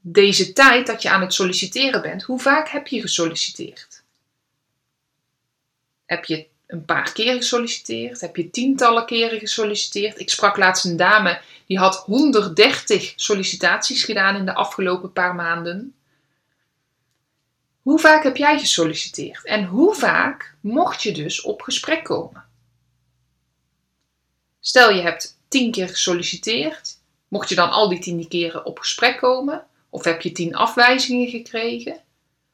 deze 0.00 0.52
tijd 0.52 0.86
dat 0.86 1.02
je 1.02 1.10
aan 1.10 1.20
het 1.20 1.34
solliciteren 1.34 2.02
bent, 2.02 2.22
hoe 2.22 2.40
vaak 2.40 2.68
heb 2.68 2.86
je 2.86 3.00
gesolliciteerd? 3.00 4.02
Heb 6.06 6.24
je 6.24 6.46
een 6.66 6.84
paar 6.84 7.12
keer 7.12 7.34
gesolliciteerd? 7.34 8.20
Heb 8.20 8.36
je 8.36 8.50
tientallen 8.50 9.06
keren 9.06 9.38
gesolliciteerd? 9.38 10.18
Ik 10.18 10.30
sprak 10.30 10.56
laatst 10.56 10.84
een 10.84 10.96
dame 10.96 11.40
die 11.66 11.78
had 11.78 11.96
130 11.96 13.12
sollicitaties 13.16 14.04
gedaan 14.04 14.36
in 14.36 14.44
de 14.44 14.54
afgelopen 14.54 15.12
paar 15.12 15.34
maanden. 15.34 15.94
Hoe 17.82 17.98
vaak 17.98 18.22
heb 18.22 18.36
jij 18.36 18.58
gesolliciteerd 18.58 19.44
en 19.44 19.64
hoe 19.64 19.94
vaak 19.94 20.54
mocht 20.60 21.02
je 21.02 21.12
dus 21.12 21.40
op 21.40 21.62
gesprek 21.62 22.04
komen? 22.04 22.44
Stel 24.60 24.90
je 24.90 25.02
hebt 25.02 25.40
tien 25.52 25.70
keer 25.70 25.88
gesolliciteerd, 25.88 26.98
mocht 27.28 27.48
je 27.48 27.54
dan 27.54 27.70
al 27.70 27.88
die 27.88 27.98
tien 27.98 28.28
keren 28.28 28.64
op 28.64 28.78
gesprek 28.78 29.18
komen? 29.18 29.66
Of 29.90 30.04
heb 30.04 30.20
je 30.20 30.32
tien 30.32 30.54
afwijzingen 30.54 31.28
gekregen? 31.28 32.00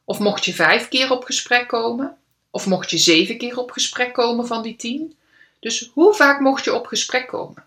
Of 0.05 0.19
mocht 0.19 0.45
je 0.45 0.53
vijf 0.53 0.87
keer 0.87 1.11
op 1.11 1.23
gesprek 1.23 1.67
komen? 1.67 2.17
Of 2.51 2.65
mocht 2.65 2.89
je 2.89 2.97
zeven 2.97 3.37
keer 3.37 3.57
op 3.57 3.71
gesprek 3.71 4.13
komen 4.13 4.47
van 4.47 4.61
die 4.61 4.75
tien? 4.75 5.17
Dus 5.59 5.91
hoe 5.93 6.13
vaak 6.13 6.39
mocht 6.39 6.63
je 6.63 6.73
op 6.73 6.85
gesprek 6.85 7.27
komen? 7.27 7.65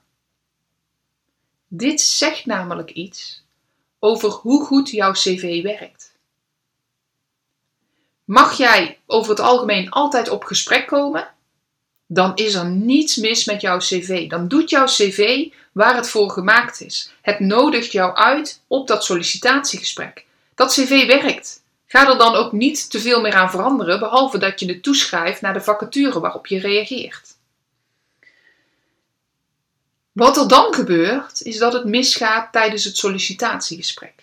Dit 1.69 2.01
zegt 2.01 2.47
namelijk 2.47 2.91
iets 2.91 3.43
over 3.99 4.31
hoe 4.31 4.65
goed 4.65 4.91
jouw 4.91 5.13
cv 5.13 5.63
werkt. 5.63 6.13
Mag 8.25 8.57
jij 8.57 8.99
over 9.07 9.31
het 9.31 9.41
algemeen 9.41 9.91
altijd 9.91 10.29
op 10.29 10.45
gesprek 10.45 10.87
komen? 10.87 11.35
Dan 12.15 12.33
is 12.35 12.55
er 12.55 12.67
niets 12.67 13.17
mis 13.17 13.45
met 13.45 13.61
jouw 13.61 13.79
cv. 13.79 14.29
Dan 14.29 14.49
doet 14.49 14.71
jouw 14.71 14.85
cv 14.85 15.49
waar 15.73 15.97
het 15.97 16.09
voor 16.09 16.31
gemaakt 16.31 16.81
is. 16.81 17.13
Het 17.23 17.41
nodigt 17.41 17.93
jou 17.93 18.15
uit 18.15 18.61
op 18.67 18.87
dat 18.87 19.05
sollicitatiegesprek. 19.05 20.25
Dat 20.55 20.73
cv 20.73 21.07
werkt. 21.07 21.63
Ga 21.87 22.09
er 22.09 22.19
dan 22.19 22.35
ook 22.35 22.53
niet 22.53 22.91
te 22.91 23.01
veel 23.01 23.21
meer 23.21 23.35
aan 23.35 23.51
veranderen, 23.51 23.99
behalve 23.99 24.39
dat 24.39 24.61
je 24.61 24.67
het 24.67 24.83
toeschrijft 24.83 25.41
naar 25.41 25.53
de 25.53 25.61
vacature 25.61 26.21
waarop 26.21 26.47
je 26.47 26.59
reageert. 26.59 27.37
Wat 30.13 30.37
er 30.37 30.49
dan 30.49 30.75
gebeurt, 30.75 31.43
is 31.43 31.59
dat 31.59 31.73
het 31.73 31.85
misgaat 31.85 32.53
tijdens 32.53 32.85
het 32.85 32.97
sollicitatiegesprek. 32.97 34.15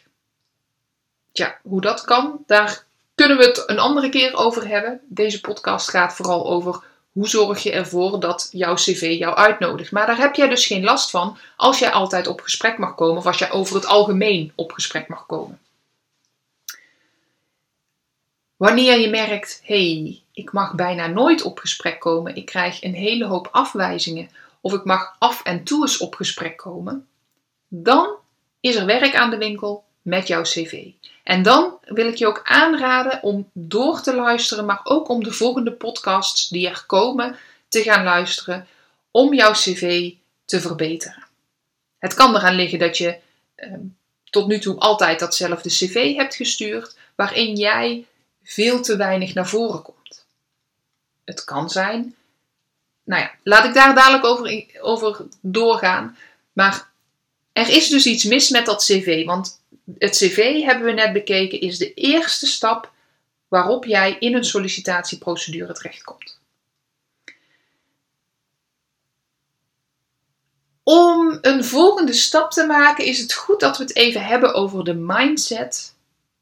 Tja, 1.32 1.60
hoe 1.64 1.82
dat 1.82 2.02
kan, 2.02 2.44
daar 2.48 2.84
kunnen 3.16 3.38
we 3.38 3.46
het 3.46 3.64
een 3.66 3.80
andere 3.80 4.10
keer 4.10 4.36
over 4.36 4.68
hebben. 4.68 5.02
Deze 5.08 5.42
podcast 5.42 5.90
gaat 5.90 6.16
vooral 6.16 6.50
over 6.50 6.88
hoe 7.20 7.28
zorg 7.28 7.64
je 7.64 7.72
ervoor 7.72 8.20
dat 8.20 8.50
jouw 8.52 8.74
cv 8.74 9.16
jou 9.20 9.36
uitnodigt. 9.36 9.92
Maar 9.92 10.06
daar 10.08 10.18
heb 10.18 10.36
jij 10.36 10.48
dus 10.48 10.66
geen 10.66 10.84
last 10.84 11.10
van 11.10 11.38
als 11.56 11.80
jij 11.80 11.92
altijd 11.92 12.28
op 12.28 12.42
gesprek 12.42 12.78
mag 12.78 12.96
komen 12.96 13.18
of 13.18 13.26
als 13.26 13.38
jij 13.38 13.52
over 13.52 13.76
het 13.76 13.86
algemeen 13.86 14.52
op 14.56 14.72
gesprek 14.72 15.08
mag 15.08 15.26
komen. 15.26 15.60
Wanneer 18.56 19.00
je 19.00 19.10
merkt, 19.10 19.62
hey, 19.64 20.22
ik 20.34 20.52
mag 20.52 20.74
bijna 20.74 21.08
nooit 21.08 21.42
op 21.42 21.60
gesprek 21.60 22.00
komen, 22.00 22.36
ik 22.36 22.46
krijg 22.46 22.84
een 22.84 22.94
hele 22.94 23.26
hoop 23.26 23.48
afwijzingen 23.52 24.30
of 24.62 24.74
ik 24.74 24.84
mag 24.84 25.16
af 25.18 25.44
en 25.44 25.64
toe 25.64 25.82
eens 25.82 25.98
op 25.98 26.16
gesprek 26.16 26.58
komen, 26.58 27.08
dan 27.68 28.16
is 28.60 28.76
er 28.76 28.86
werk 28.86 29.16
aan 29.16 29.30
de 29.30 29.38
winkel 29.38 29.84
met 30.10 30.28
jouw 30.28 30.42
cv. 30.42 30.88
En 31.24 31.44
dan 31.44 31.78
wil 31.86 32.08
ik 32.08 32.16
je 32.16 32.28
ook 32.28 32.42
aanraden 32.44 33.24
om 33.24 33.50
door 33.54 34.02
te 34.02 34.16
luisteren, 34.16 34.66
maar 34.66 34.80
ook 34.84 35.10
om 35.10 35.24
de 35.24 35.32
volgende 35.32 35.72
podcasts 35.72 36.50
die 36.50 36.68
er 36.68 36.84
komen 36.88 37.36
te 37.68 37.84
gaan 37.84 38.04
luisteren, 38.04 38.68
om 39.12 39.34
jouw 39.34 39.52
cv 39.52 40.12
te 40.46 40.62
verbeteren. 40.62 41.28
Het 42.00 42.14
kan 42.14 42.36
eraan 42.36 42.56
liggen 42.56 42.80
dat 42.80 42.98
je 42.98 43.18
eh, 43.56 43.74
tot 44.24 44.48
nu 44.48 44.60
toe 44.60 44.80
altijd 44.80 45.20
datzelfde 45.20 45.70
cv 45.70 46.16
hebt 46.16 46.36
gestuurd, 46.36 46.98
waarin 47.16 47.56
jij 47.56 48.06
veel 48.44 48.82
te 48.82 48.98
weinig 48.98 49.34
naar 49.34 49.48
voren 49.48 49.82
komt. 49.82 50.26
Het 51.24 51.44
kan 51.44 51.70
zijn, 51.70 52.16
nou 53.04 53.22
ja, 53.22 53.32
laat 53.44 53.66
ik 53.66 53.74
daar 53.74 53.96
dadelijk 53.96 54.26
over, 54.26 54.66
over 54.82 55.26
doorgaan, 55.42 56.18
maar 56.54 56.88
er 57.54 57.70
is 57.70 57.90
dus 57.90 58.06
iets 58.06 58.24
mis 58.24 58.50
met 58.50 58.66
dat 58.66 58.84
cv, 58.84 59.26
want 59.26 59.59
het 59.98 60.12
cv 60.12 60.62
hebben 60.64 60.86
we 60.86 60.92
net 60.92 61.14
bekeken, 61.14 61.62
is 61.62 61.78
de 61.78 61.94
eerste 61.94 62.46
stap 62.46 62.92
waarop 63.48 63.86
jij 63.86 64.18
in 64.20 64.36
een 64.36 64.44
sollicitatieprocedure 64.44 65.74
terechtkomt. 65.74 66.40
Om 70.84 71.38
een 71.42 71.64
volgende 71.64 72.14
stap 72.14 72.52
te 72.52 72.66
maken 72.66 73.06
is 73.06 73.20
het 73.20 73.34
goed 73.34 73.60
dat 73.60 73.78
we 73.78 73.84
het 73.84 73.96
even 73.96 74.26
hebben 74.26 74.54
over 74.54 74.84
de 74.84 74.94
mindset 74.94 75.96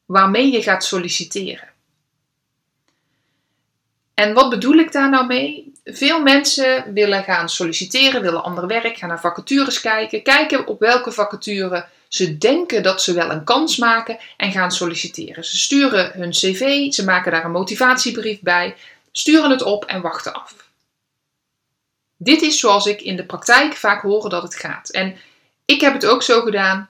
waarmee 0.05 0.51
je 0.51 0.63
gaat 0.63 0.83
solliciteren. 0.83 1.69
En 4.13 4.33
wat 4.33 4.49
bedoel 4.49 4.75
ik 4.75 4.91
daar 4.91 5.09
nou 5.09 5.27
mee? 5.27 5.71
Veel 5.89 6.21
mensen 6.21 6.93
willen 6.93 7.23
gaan 7.23 7.49
solliciteren, 7.49 8.21
willen 8.21 8.43
ander 8.43 8.67
werk, 8.67 8.97
gaan 8.97 9.09
naar 9.09 9.19
vacatures 9.19 9.81
kijken, 9.81 10.23
kijken 10.23 10.67
op 10.67 10.79
welke 10.79 11.11
vacature 11.11 11.85
ze 12.07 12.37
denken 12.37 12.83
dat 12.83 13.01
ze 13.01 13.13
wel 13.13 13.31
een 13.31 13.43
kans 13.43 13.77
maken 13.77 14.17
en 14.37 14.51
gaan 14.51 14.71
solliciteren. 14.71 15.45
Ze 15.45 15.57
sturen 15.57 16.11
hun 16.11 16.31
cv, 16.31 16.91
ze 16.91 17.03
maken 17.03 17.31
daar 17.31 17.45
een 17.45 17.51
motivatiebrief 17.51 18.39
bij, 18.41 18.75
sturen 19.11 19.49
het 19.49 19.61
op 19.61 19.85
en 19.85 20.01
wachten 20.01 20.33
af. 20.33 20.55
Dit 22.17 22.41
is 22.41 22.59
zoals 22.59 22.85
ik 22.85 23.01
in 23.01 23.15
de 23.15 23.25
praktijk 23.25 23.73
vaak 23.73 24.01
hoor 24.01 24.29
dat 24.29 24.43
het 24.43 24.55
gaat. 24.55 24.89
En 24.89 25.15
ik 25.65 25.81
heb 25.81 25.93
het 25.93 26.05
ook 26.05 26.23
zo 26.23 26.41
gedaan. 26.41 26.89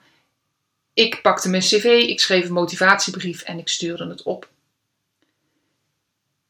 Ik 0.94 1.22
pakte 1.22 1.48
mijn 1.48 1.62
cv, 1.62 1.84
ik 1.84 2.20
schreef 2.20 2.44
een 2.44 2.52
motivatiebrief 2.52 3.42
en 3.42 3.58
ik 3.58 3.68
stuurde 3.68 4.08
het 4.08 4.22
op. 4.22 4.48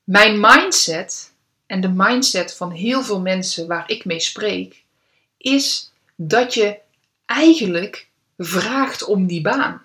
Mijn 0.05 0.41
mindset 0.41 1.28
en 1.69 1.81
de 1.81 1.93
mindset 1.95 2.55
van 2.55 2.71
heel 2.71 3.03
veel 3.03 3.21
mensen 3.21 3.67
waar 3.67 3.91
ik 3.91 4.05
mee 4.05 4.21
spreek, 4.21 4.83
is 5.37 5.93
dat 6.17 6.55
je 6.55 6.79
eigenlijk 7.27 8.09
vraagt 8.39 9.05
om 9.05 9.27
die 9.27 9.41
baan. 9.41 9.83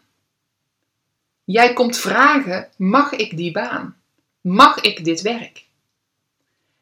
Jij 1.44 1.74
komt 1.74 1.98
vragen: 1.98 2.70
mag 2.78 3.12
ik 3.12 3.38
die 3.38 3.52
baan? 3.52 3.98
Mag 4.42 4.80
ik 4.80 5.06
dit 5.06 5.22
werk? 5.22 5.66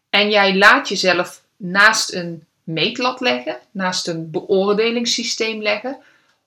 En 0.10 0.30
jij 0.30 0.58
laat 0.58 0.90
jezelf 0.90 1.44
naast 1.58 2.14
een 2.14 2.46
meetlat 2.64 3.20
leggen, 3.20 3.60
naast 3.72 4.08
een 4.08 4.32
beoordelingssysteem 4.32 5.62
leggen, 5.62 5.98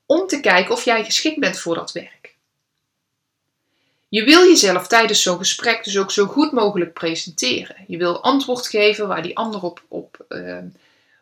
om 0.06 0.26
te 0.26 0.40
kijken 0.40 0.74
of 0.74 0.84
jij 0.84 1.04
geschikt 1.04 1.40
bent 1.40 1.58
voor 1.58 1.74
dat 1.74 1.92
werk. 1.92 2.33
Je 4.14 4.24
wil 4.24 4.46
jezelf 4.46 4.86
tijdens 4.86 5.22
zo'n 5.22 5.38
gesprek 5.38 5.84
dus 5.84 5.98
ook 5.98 6.10
zo 6.10 6.26
goed 6.26 6.52
mogelijk 6.52 6.92
presenteren. 6.92 7.76
Je 7.86 7.96
wil 7.96 8.22
antwoord 8.22 8.66
geven 8.66 9.08
waar 9.08 9.22
die 9.22 9.36
ander 9.36 9.62
op, 9.62 9.82
op 9.88 10.24
uh, 10.28 10.58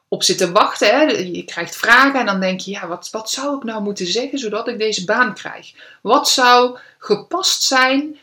op 0.08 0.22
zitten 0.22 0.52
wachten. 0.52 0.88
Hè. 0.88 1.02
Je 1.02 1.44
krijgt 1.44 1.76
vragen 1.76 2.20
en 2.20 2.26
dan 2.26 2.40
denk 2.40 2.60
je, 2.60 2.70
ja, 2.70 2.86
wat, 2.86 3.10
wat 3.10 3.30
zou 3.30 3.56
ik 3.56 3.62
nou 3.62 3.82
moeten 3.82 4.06
zeggen 4.06 4.38
zodat 4.38 4.68
ik 4.68 4.78
deze 4.78 5.04
baan 5.04 5.34
krijg? 5.34 5.72
Wat 6.02 6.28
zou 6.28 6.78
gepast 6.98 7.62
zijn 7.62 8.18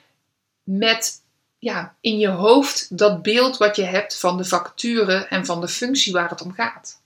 met 0.64 1.22
ja, 1.60 1.96
in 2.02 2.18
je 2.18 2.30
hoofd 2.30 2.98
dat 2.98 3.22
beeld 3.22 3.58
wat 3.58 3.76
je 3.76 3.84
hebt 3.84 4.20
van 4.20 4.38
de 4.38 4.46
vacature 4.46 5.16
en 5.16 5.46
van 5.46 5.62
de 5.62 5.68
functie 5.68 6.14
waar 6.14 6.30
het 6.30 6.42
om 6.42 6.54
gaat? 6.54 7.02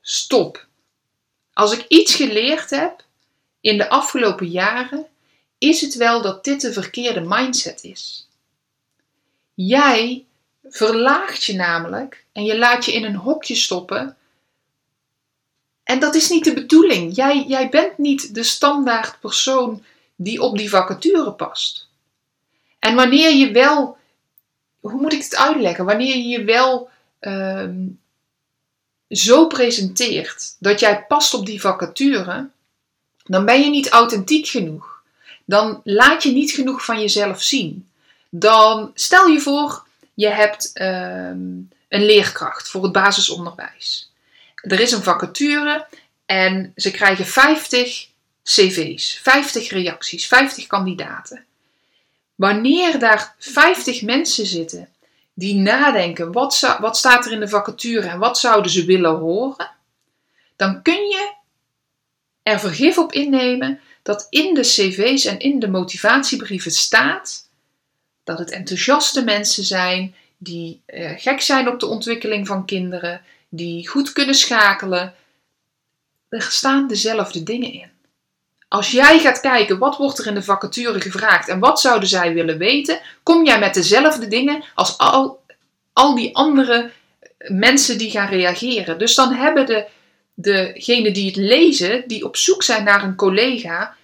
Stop. 0.00 0.66
Als 1.52 1.72
ik 1.72 1.84
iets 1.88 2.14
geleerd 2.14 2.70
heb, 2.70 3.04
in 3.60 3.78
de 3.78 3.88
afgelopen 3.88 4.46
jaren, 4.48 5.06
is 5.60 5.80
het 5.80 5.94
wel 5.94 6.22
dat 6.22 6.44
dit 6.44 6.60
de 6.60 6.72
verkeerde 6.72 7.20
mindset 7.20 7.84
is. 7.84 8.28
Jij 9.54 10.24
verlaagt 10.64 11.44
je 11.44 11.54
namelijk 11.54 12.24
en 12.32 12.44
je 12.44 12.58
laat 12.58 12.84
je 12.84 12.92
in 12.92 13.04
een 13.04 13.16
hokje 13.16 13.54
stoppen. 13.54 14.16
En 15.82 15.98
dat 15.98 16.14
is 16.14 16.30
niet 16.30 16.44
de 16.44 16.52
bedoeling. 16.52 17.14
Jij, 17.14 17.44
jij 17.48 17.68
bent 17.68 17.98
niet 17.98 18.34
de 18.34 18.42
standaard 18.42 19.20
persoon 19.20 19.84
die 20.16 20.42
op 20.42 20.58
die 20.58 20.70
vacature 20.70 21.32
past. 21.32 21.88
En 22.78 22.94
wanneer 22.94 23.34
je 23.34 23.50
wel, 23.50 23.96
hoe 24.80 25.00
moet 25.00 25.12
ik 25.12 25.22
het 25.22 25.36
uitleggen? 25.36 25.84
Wanneer 25.84 26.16
je 26.16 26.28
je 26.28 26.44
wel 26.44 26.88
ehm, 27.18 27.86
zo 29.08 29.46
presenteert 29.46 30.56
dat 30.58 30.80
jij 30.80 31.04
past 31.04 31.34
op 31.34 31.46
die 31.46 31.60
vacature, 31.60 32.48
dan 33.24 33.44
ben 33.44 33.60
je 33.60 33.70
niet 33.70 33.88
authentiek 33.88 34.46
genoeg. 34.46 34.99
Dan 35.50 35.80
laat 35.84 36.22
je 36.22 36.32
niet 36.32 36.50
genoeg 36.50 36.84
van 36.84 37.00
jezelf 37.00 37.42
zien. 37.42 37.88
Dan 38.28 38.90
stel 38.94 39.26
je 39.26 39.40
voor, 39.40 39.86
je 40.14 40.28
hebt 40.28 40.70
ehm, 40.72 41.38
een 41.88 42.04
leerkracht 42.04 42.68
voor 42.68 42.82
het 42.82 42.92
basisonderwijs. 42.92 44.12
Er 44.54 44.80
is 44.80 44.92
een 44.92 45.02
vacature 45.02 45.86
en 46.26 46.72
ze 46.76 46.90
krijgen 46.90 47.26
50 47.26 48.08
cv's, 48.44 49.18
50 49.22 49.70
reacties, 49.70 50.26
50 50.26 50.66
kandidaten. 50.66 51.44
Wanneer 52.34 52.98
daar 52.98 53.34
50 53.38 54.02
mensen 54.02 54.46
zitten 54.46 54.88
die 55.34 55.54
nadenken, 55.54 56.32
wat, 56.32 56.76
wat 56.80 56.96
staat 56.96 57.26
er 57.26 57.32
in 57.32 57.40
de 57.40 57.48
vacature 57.48 58.08
en 58.08 58.18
wat 58.18 58.38
zouden 58.38 58.70
ze 58.70 58.84
willen 58.84 59.16
horen, 59.16 59.70
dan 60.56 60.82
kun 60.82 61.08
je 61.08 61.32
er 62.42 62.60
vergif 62.60 62.98
op 62.98 63.12
innemen 63.12 63.80
dat 64.02 64.26
in 64.30 64.54
de 64.54 64.60
cv's 64.60 65.24
en 65.24 65.38
in 65.38 65.58
de 65.58 65.68
motivatiebrieven 65.68 66.70
staat 66.70 67.48
dat 68.24 68.38
het 68.38 68.50
enthousiaste 68.50 69.24
mensen 69.24 69.64
zijn 69.64 70.14
die 70.38 70.82
eh, 70.86 71.12
gek 71.16 71.40
zijn 71.40 71.68
op 71.68 71.80
de 71.80 71.86
ontwikkeling 71.86 72.46
van 72.46 72.66
kinderen, 72.66 73.22
die 73.48 73.88
goed 73.88 74.12
kunnen 74.12 74.34
schakelen. 74.34 75.14
Er 76.28 76.42
staan 76.42 76.88
dezelfde 76.88 77.42
dingen 77.42 77.72
in. 77.72 77.90
Als 78.68 78.90
jij 78.90 79.18
gaat 79.18 79.40
kijken 79.40 79.78
wat 79.78 79.96
wordt 79.96 80.18
er 80.18 80.26
in 80.26 80.34
de 80.34 80.42
vacature 80.42 81.00
gevraagd 81.00 81.48
en 81.48 81.58
wat 81.58 81.80
zouden 81.80 82.08
zij 82.08 82.34
willen 82.34 82.58
weten, 82.58 83.00
kom 83.22 83.44
jij 83.44 83.58
met 83.58 83.74
dezelfde 83.74 84.28
dingen 84.28 84.64
als 84.74 84.98
al, 84.98 85.42
al 85.92 86.14
die 86.14 86.36
andere 86.36 86.90
mensen 87.48 87.98
die 87.98 88.10
gaan 88.10 88.28
reageren. 88.28 88.98
Dus 88.98 89.14
dan 89.14 89.32
hebben 89.34 89.66
de, 89.66 89.86
degenen 90.34 91.12
die 91.12 91.26
het 91.26 91.36
lezen, 91.36 92.08
die 92.08 92.24
op 92.24 92.36
zoek 92.36 92.62
zijn 92.62 92.84
naar 92.84 93.02
een 93.04 93.14
collega, 93.14 93.96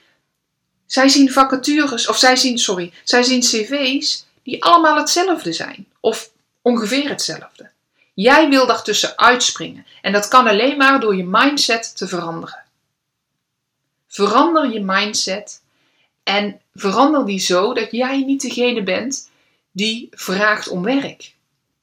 zij 0.87 1.09
zien 1.09 1.33
vacatures, 1.33 2.09
of 2.09 2.19
zij 2.19 2.37
zien, 2.37 2.59
sorry, 2.59 2.93
zij 3.05 3.23
zien 3.23 3.41
cv's 3.41 4.27
die 4.43 4.65
allemaal 4.65 4.97
hetzelfde 4.97 5.53
zijn. 5.53 5.87
Of 6.01 6.31
ongeveer 6.63 7.09
hetzelfde. 7.09 7.71
Jij 8.15 8.49
wil 8.49 8.67
daartussen 8.67 9.19
uitspringen. 9.19 9.87
En 10.03 10.13
dat 10.13 10.29
kan 10.29 10.47
alleen 10.47 10.77
maar 10.77 11.01
door 11.01 11.17
je 11.17 11.25
mindset 11.25 11.97
te 11.97 12.09
veranderen. 12.09 12.65
Verander 14.09 14.73
je 14.73 14.81
mindset 14.81 15.63
en 16.23 16.61
verander 16.75 17.27
die 17.27 17.39
zo 17.39 17.75
dat 17.75 17.91
jij 17.91 18.23
niet 18.23 18.41
degene 18.41 18.83
bent 18.83 19.31
die 19.73 20.09
vraagt 20.11 20.69
om 20.69 20.83
werk. 20.83 21.35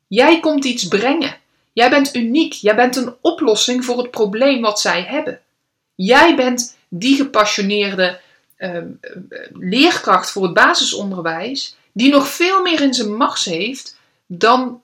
Jij 0.08 0.40
komt 0.40 0.66
iets 0.66 0.88
brengen. 0.88 1.38
Jij 1.74 1.89
bent 1.89 2.15
uniek. 2.15 2.53
Jij 2.53 2.75
bent 2.75 2.96
een 2.96 3.16
oplossing 3.22 3.86
voor 3.86 3.98
het 3.98 4.12
probleem 4.12 4.62
wat 4.62 4.79
zij 4.79 5.03
hebben. 5.03 5.42
Jij 5.96 6.36
bent 6.36 6.77
die 6.88 7.16
gepassioneerde 7.16 8.20
uh, 8.57 8.81
leerkracht 9.53 10.31
voor 10.31 10.44
het 10.44 10.53
basisonderwijs 10.53 11.75
die 11.92 12.12
nog 12.12 12.27
veel 12.27 12.62
meer 12.62 12.81
in 12.81 12.94
zijn 12.94 13.16
macht 13.16 13.46
heeft 13.46 13.98
dan 14.25 14.81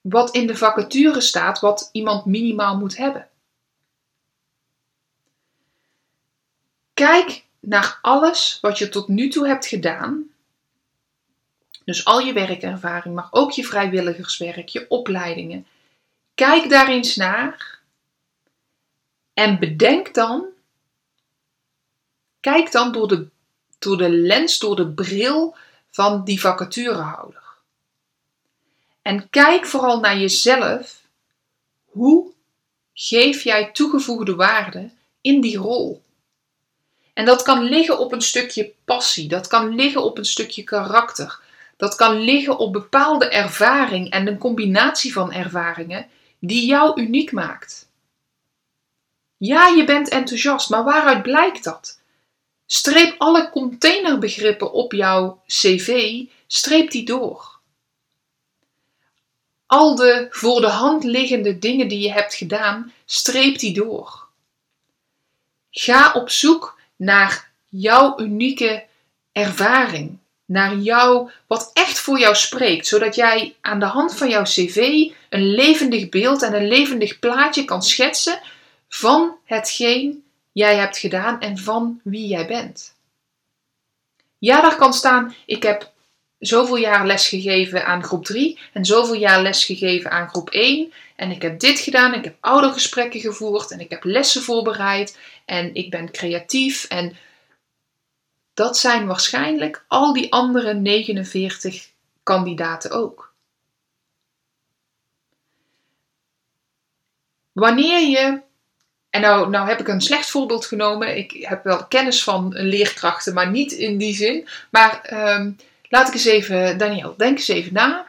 wat 0.00 0.30
in 0.30 0.46
de 0.46 0.56
vacature 0.56 1.20
staat, 1.20 1.60
wat 1.60 1.88
iemand 1.92 2.24
minimaal 2.24 2.76
moet 2.76 2.96
hebben. 2.96 3.28
Kijk 6.94 7.44
naar 7.60 7.98
alles 8.02 8.58
wat 8.60 8.78
je 8.78 8.88
tot 8.88 9.08
nu 9.08 9.28
toe 9.28 9.46
hebt 9.46 9.66
gedaan. 9.66 10.24
Dus 11.84 12.04
al 12.04 12.20
je 12.20 12.32
werkervaring, 12.32 13.14
maar 13.14 13.28
ook 13.30 13.50
je 13.50 13.64
vrijwilligerswerk, 13.64 14.68
je 14.68 14.86
opleidingen. 14.88 15.66
Kijk 16.34 16.68
daar 16.68 16.88
eens 16.88 17.16
naar 17.16 17.80
en 19.34 19.58
bedenk 19.58 20.14
dan, 20.14 20.46
kijk 22.40 22.72
dan 22.72 22.92
door 22.92 23.08
de, 23.08 23.28
door 23.78 23.96
de 23.96 24.10
lens, 24.10 24.58
door 24.58 24.76
de 24.76 24.88
bril 24.88 25.56
van 25.90 26.24
die 26.24 26.40
vacaturehouder. 26.40 27.42
En 29.02 29.30
kijk 29.30 29.66
vooral 29.66 30.00
naar 30.00 30.18
jezelf. 30.18 31.02
Hoe 31.84 32.32
geef 32.92 33.42
jij 33.42 33.72
toegevoegde 33.72 34.34
waarde 34.34 34.90
in 35.20 35.40
die 35.40 35.56
rol? 35.56 36.02
En 37.14 37.24
dat 37.24 37.42
kan 37.42 37.62
liggen 37.62 37.98
op 37.98 38.12
een 38.12 38.22
stukje 38.22 38.72
passie, 38.84 39.28
dat 39.28 39.46
kan 39.46 39.74
liggen 39.74 40.02
op 40.02 40.18
een 40.18 40.24
stukje 40.24 40.64
karakter, 40.64 41.40
dat 41.76 41.94
kan 41.94 42.20
liggen 42.20 42.58
op 42.58 42.72
bepaalde 42.72 43.28
ervaring 43.28 44.10
en 44.10 44.26
een 44.26 44.38
combinatie 44.38 45.12
van 45.12 45.32
ervaringen 45.32 46.06
die 46.40 46.66
jou 46.66 47.00
uniek 47.00 47.32
maakt. 47.32 47.88
Ja, 49.36 49.66
je 49.66 49.84
bent 49.84 50.08
enthousiast, 50.08 50.70
maar 50.70 50.84
waaruit 50.84 51.22
blijkt 51.22 51.64
dat? 51.64 52.00
Streep 52.66 53.14
alle 53.18 53.50
containerbegrippen 53.50 54.72
op 54.72 54.92
jouw 54.92 55.42
cv, 55.46 56.20
streep 56.46 56.90
die 56.90 57.04
door. 57.04 57.58
Al 59.66 59.94
de 59.94 60.26
voor 60.30 60.60
de 60.60 60.68
hand 60.68 61.04
liggende 61.04 61.58
dingen 61.58 61.88
die 61.88 62.00
je 62.00 62.12
hebt 62.12 62.34
gedaan, 62.34 62.92
streep 63.04 63.58
die 63.58 63.74
door. 63.74 64.28
Ga 65.70 66.12
op 66.12 66.30
zoek 66.30 66.78
naar 66.96 67.50
jouw 67.68 68.20
unieke 68.20 68.86
ervaring, 69.32 70.18
naar 70.50 70.76
jou, 70.76 71.30
wat 71.46 71.70
echt 71.72 71.98
voor 71.98 72.18
jou 72.18 72.34
spreekt, 72.34 72.86
zodat 72.86 73.14
jij 73.14 73.54
aan 73.60 73.80
de 73.80 73.86
hand 73.86 74.16
van 74.16 74.28
jouw 74.28 74.42
cv 74.42 74.76
een 75.28 75.54
levendig 75.54 76.08
beeld 76.08 76.42
en 76.42 76.54
een 76.54 76.68
levendig 76.68 77.18
plaatje 77.18 77.64
kan 77.64 77.82
schetsen 77.82 78.40
van 78.88 79.36
hetgeen 79.44 80.24
jij 80.52 80.76
hebt 80.76 80.98
gedaan 80.98 81.40
en 81.40 81.58
van 81.58 82.00
wie 82.04 82.26
jij 82.26 82.46
bent. 82.46 82.94
Ja, 84.38 84.60
daar 84.60 84.76
kan 84.76 84.92
staan: 84.92 85.34
ik 85.46 85.62
heb 85.62 85.90
zoveel 86.38 86.76
jaar 86.76 87.06
les 87.06 87.28
gegeven 87.28 87.86
aan 87.86 88.04
groep 88.04 88.24
3 88.24 88.58
en 88.72 88.84
zoveel 88.84 89.14
jaar 89.14 89.42
les 89.42 89.64
gegeven 89.64 90.10
aan 90.10 90.28
groep 90.28 90.50
1. 90.50 90.92
En 91.16 91.30
ik 91.30 91.42
heb 91.42 91.60
dit 91.60 91.80
gedaan, 91.80 92.14
ik 92.14 92.24
heb 92.24 92.36
oudergesprekken 92.40 93.20
gevoerd 93.20 93.70
en 93.70 93.80
ik 93.80 93.90
heb 93.90 94.04
lessen 94.04 94.42
voorbereid 94.42 95.18
en 95.44 95.74
ik 95.74 95.90
ben 95.90 96.10
creatief. 96.10 96.84
En 96.84 97.16
dat 98.60 98.78
zijn 98.78 99.06
waarschijnlijk 99.06 99.84
al 99.88 100.12
die 100.12 100.32
andere 100.32 100.74
49 100.74 101.88
kandidaten 102.22 102.90
ook. 102.90 103.32
Wanneer 107.52 108.08
je 108.08 108.40
en 109.10 109.20
nou, 109.20 109.50
nou 109.50 109.68
heb 109.68 109.80
ik 109.80 109.88
een 109.88 110.00
slecht 110.00 110.30
voorbeeld 110.30 110.66
genomen. 110.66 111.16
Ik 111.16 111.32
heb 111.32 111.64
wel 111.64 111.86
kennis 111.86 112.22
van 112.22 112.52
leerkrachten, 112.52 113.34
maar 113.34 113.50
niet 113.50 113.72
in 113.72 113.98
die 113.98 114.14
zin. 114.14 114.48
Maar 114.70 115.10
um, 115.12 115.56
laat 115.88 116.08
ik 116.08 116.14
eens 116.14 116.24
even, 116.24 116.78
Daniel, 116.78 117.14
denk 117.16 117.36
eens 117.36 117.48
even 117.48 117.72
na. 117.72 118.06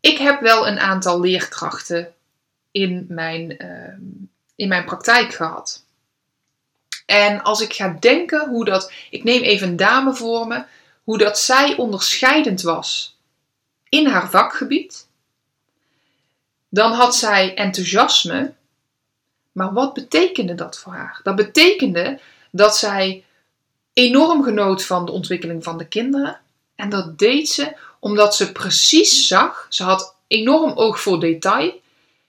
Ik 0.00 0.18
heb 0.18 0.40
wel 0.40 0.66
een 0.68 0.78
aantal 0.78 1.20
leerkrachten 1.20 2.14
in 2.70 3.06
mijn, 3.08 3.56
uh, 3.58 4.08
in 4.56 4.68
mijn 4.68 4.84
praktijk 4.84 5.34
gehad. 5.34 5.85
En 7.06 7.42
als 7.42 7.60
ik 7.60 7.72
ga 7.72 7.96
denken 8.00 8.48
hoe 8.48 8.64
dat, 8.64 8.92
ik 9.10 9.24
neem 9.24 9.42
even 9.42 9.68
een 9.68 9.76
dame 9.76 10.14
voor 10.14 10.46
me, 10.46 10.64
hoe 11.04 11.18
dat 11.18 11.38
zij 11.38 11.76
onderscheidend 11.76 12.62
was 12.62 13.16
in 13.88 14.06
haar 14.06 14.30
vakgebied, 14.30 15.06
dan 16.68 16.92
had 16.92 17.16
zij 17.16 17.54
enthousiasme 17.54 18.54
maar 19.56 19.72
wat 19.72 19.94
betekende 19.94 20.54
dat 20.54 20.78
voor 20.78 20.92
haar? 20.92 21.20
Dat 21.22 21.36
betekende 21.36 22.20
dat 22.50 22.76
zij 22.76 23.24
enorm 23.92 24.42
genoot 24.42 24.84
van 24.84 25.06
de 25.06 25.12
ontwikkeling 25.12 25.64
van 25.64 25.78
de 25.78 25.88
kinderen. 25.88 26.40
En 26.74 26.88
dat 26.88 27.18
deed 27.18 27.48
ze 27.48 27.76
omdat 27.98 28.36
ze 28.36 28.52
precies 28.52 29.26
zag, 29.26 29.66
ze 29.68 29.82
had 29.82 30.14
enorm 30.26 30.72
oog 30.72 31.00
voor 31.00 31.20
detail, 31.20 31.80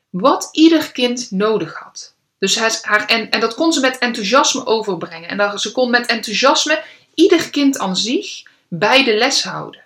wat 0.09 0.49
ieder 0.51 0.91
kind 0.91 1.31
nodig 1.31 1.73
had. 1.73 2.13
Dus 2.39 2.59
haar, 2.59 3.05
en, 3.05 3.29
en 3.29 3.39
dat 3.39 3.53
kon 3.53 3.73
ze 3.73 3.79
met 3.79 3.97
enthousiasme 3.97 4.65
overbrengen. 4.65 5.29
En 5.29 5.37
dat, 5.37 5.61
ze 5.61 5.71
kon 5.71 5.89
met 5.89 6.05
enthousiasme 6.05 6.83
ieder 7.13 7.49
kind 7.49 7.77
aan 7.77 7.97
zich 7.97 8.43
bij 8.67 9.03
de 9.03 9.15
les 9.15 9.43
houden. 9.43 9.83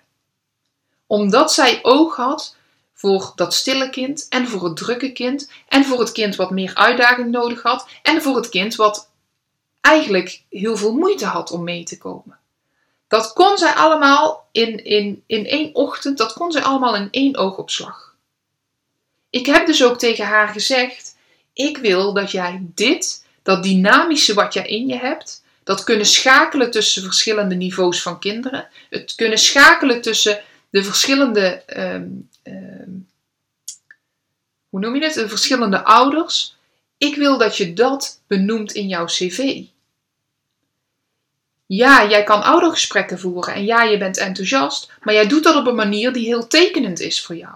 Omdat 1.06 1.52
zij 1.52 1.78
oog 1.82 2.16
had 2.16 2.56
voor 2.94 3.32
dat 3.34 3.54
stille 3.54 3.90
kind 3.90 4.26
en 4.28 4.48
voor 4.48 4.64
het 4.64 4.76
drukke 4.76 5.12
kind 5.12 5.50
en 5.68 5.84
voor 5.84 5.98
het 5.98 6.12
kind 6.12 6.36
wat 6.36 6.50
meer 6.50 6.74
uitdaging 6.74 7.30
nodig 7.30 7.62
had 7.62 7.88
en 8.02 8.22
voor 8.22 8.36
het 8.36 8.48
kind 8.48 8.74
wat 8.74 9.10
eigenlijk 9.80 10.42
heel 10.48 10.76
veel 10.76 10.92
moeite 10.92 11.26
had 11.26 11.50
om 11.50 11.64
mee 11.64 11.84
te 11.84 11.98
komen. 11.98 12.38
Dat 13.08 13.32
kon 13.32 13.58
zij 13.58 13.72
allemaal 13.72 14.48
in, 14.52 14.84
in, 14.84 15.22
in 15.26 15.46
één 15.46 15.74
ochtend, 15.74 16.18
dat 16.18 16.32
kon 16.32 16.52
zij 16.52 16.62
allemaal 16.62 16.96
in 16.96 17.08
één 17.10 17.36
oogopslag. 17.36 18.14
Ik 19.30 19.46
heb 19.46 19.66
dus 19.66 19.84
ook 19.84 19.98
tegen 19.98 20.26
haar 20.26 20.48
gezegd: 20.48 21.11
Ik 21.52 21.78
wil 21.78 22.12
dat 22.12 22.30
jij 22.30 22.60
dit, 22.74 23.26
dat 23.42 23.62
dynamische 23.62 24.34
wat 24.34 24.54
jij 24.54 24.66
in 24.66 24.86
je 24.86 24.96
hebt, 24.96 25.42
dat 25.64 25.84
kunnen 25.84 26.06
schakelen 26.06 26.70
tussen 26.70 27.02
verschillende 27.02 27.54
niveaus 27.54 28.02
van 28.02 28.20
kinderen, 28.20 28.68
het 28.90 29.14
kunnen 29.14 29.38
schakelen 29.38 30.00
tussen 30.00 30.42
de 30.70 30.84
verschillende, 30.84 31.62
ehm, 31.66 32.08
ehm, 32.42 32.90
hoe 34.68 34.80
noem 34.80 34.94
je 34.94 35.04
het, 35.04 35.14
de 35.14 35.28
verschillende 35.28 35.84
ouders. 35.84 36.56
Ik 36.98 37.16
wil 37.16 37.38
dat 37.38 37.56
je 37.56 37.72
dat 37.72 38.20
benoemt 38.26 38.72
in 38.72 38.88
jouw 38.88 39.04
cv. 39.04 39.62
Ja, 41.66 42.08
jij 42.08 42.22
kan 42.22 42.42
oudergesprekken 42.42 43.18
voeren 43.18 43.54
en 43.54 43.64
ja, 43.64 43.82
je 43.82 43.98
bent 43.98 44.16
enthousiast, 44.16 44.92
maar 45.00 45.14
jij 45.14 45.26
doet 45.26 45.42
dat 45.42 45.56
op 45.56 45.66
een 45.66 45.74
manier 45.74 46.12
die 46.12 46.24
heel 46.24 46.46
tekenend 46.46 47.00
is 47.00 47.22
voor 47.22 47.36
jou. 47.36 47.54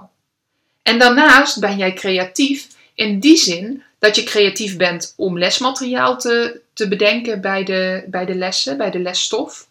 En 0.83 0.99
daarnaast 0.99 1.61
ben 1.61 1.77
jij 1.77 1.93
creatief 1.93 2.67
in 2.97 3.21
die 3.21 3.37
zin 3.37 3.83
dat 3.99 4.17
je 4.17 4.23
creatief 4.23 4.77
bent 4.77 5.13
om 5.17 5.39
lesmateriaal 5.39 6.19
te, 6.19 6.61
te 6.73 6.89
bedenken 6.89 7.41
bij 7.41 7.65
de, 7.65 8.05
bij 8.07 8.25
de 8.25 8.35
lessen, 8.35 8.77
bij 8.77 8.91
de 8.91 8.99
lesstof. 8.99 9.67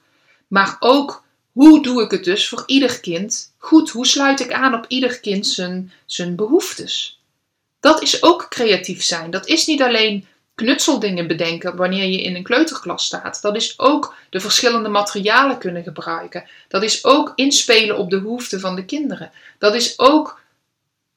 Maar 0.48 0.76
ook 0.80 1.24
hoe 1.52 1.84
doe 1.84 2.04
ik 2.04 2.12
het 2.12 2.24
dus 2.24 2.48
voor 2.48 2.64
ieder 2.66 3.00
kind 3.00 3.54
goed? 3.58 3.90
Hoe 3.90 4.06
sluit 4.06 4.40
ik 4.40 4.52
aan 4.52 4.74
op 4.74 4.86
ieder 4.88 5.20
kind 5.20 5.48
zijn, 5.48 5.92
zijn 6.06 6.36
behoeftes? 6.36 7.20
Dat 7.80 8.02
is 8.02 8.24
ook 8.24 8.48
creatief 8.50 9.04
zijn. 9.04 9.32
Dat 9.32 9.48
is 9.48 9.66
niet 9.66 9.82
alleen 9.82 10.28
knutseldingen 10.56 11.28
bedenken 11.28 11.76
wanneer 11.76 12.06
je 12.06 12.22
in 12.22 12.36
een 12.36 12.44
kleuterklas 12.44 13.06
staat. 13.06 13.42
Dat 13.42 13.56
is 13.56 13.80
ook 13.80 14.16
de 14.30 14.40
verschillende 14.40 14.90
materialen 14.90 15.58
kunnen 15.58 15.84
gebruiken. 15.84 16.46
Dat 16.68 16.84
is 16.84 17.06
ook 17.06 17.32
inspelen 17.36 17.98
op 17.98 18.10
de 18.10 18.22
behoeften 18.22 18.60
van 18.60 18.76
de 18.76 18.86
kinderen. 18.86 19.32
Dat 19.58 19.76
is 19.76 20.00
ook, 20.00 20.42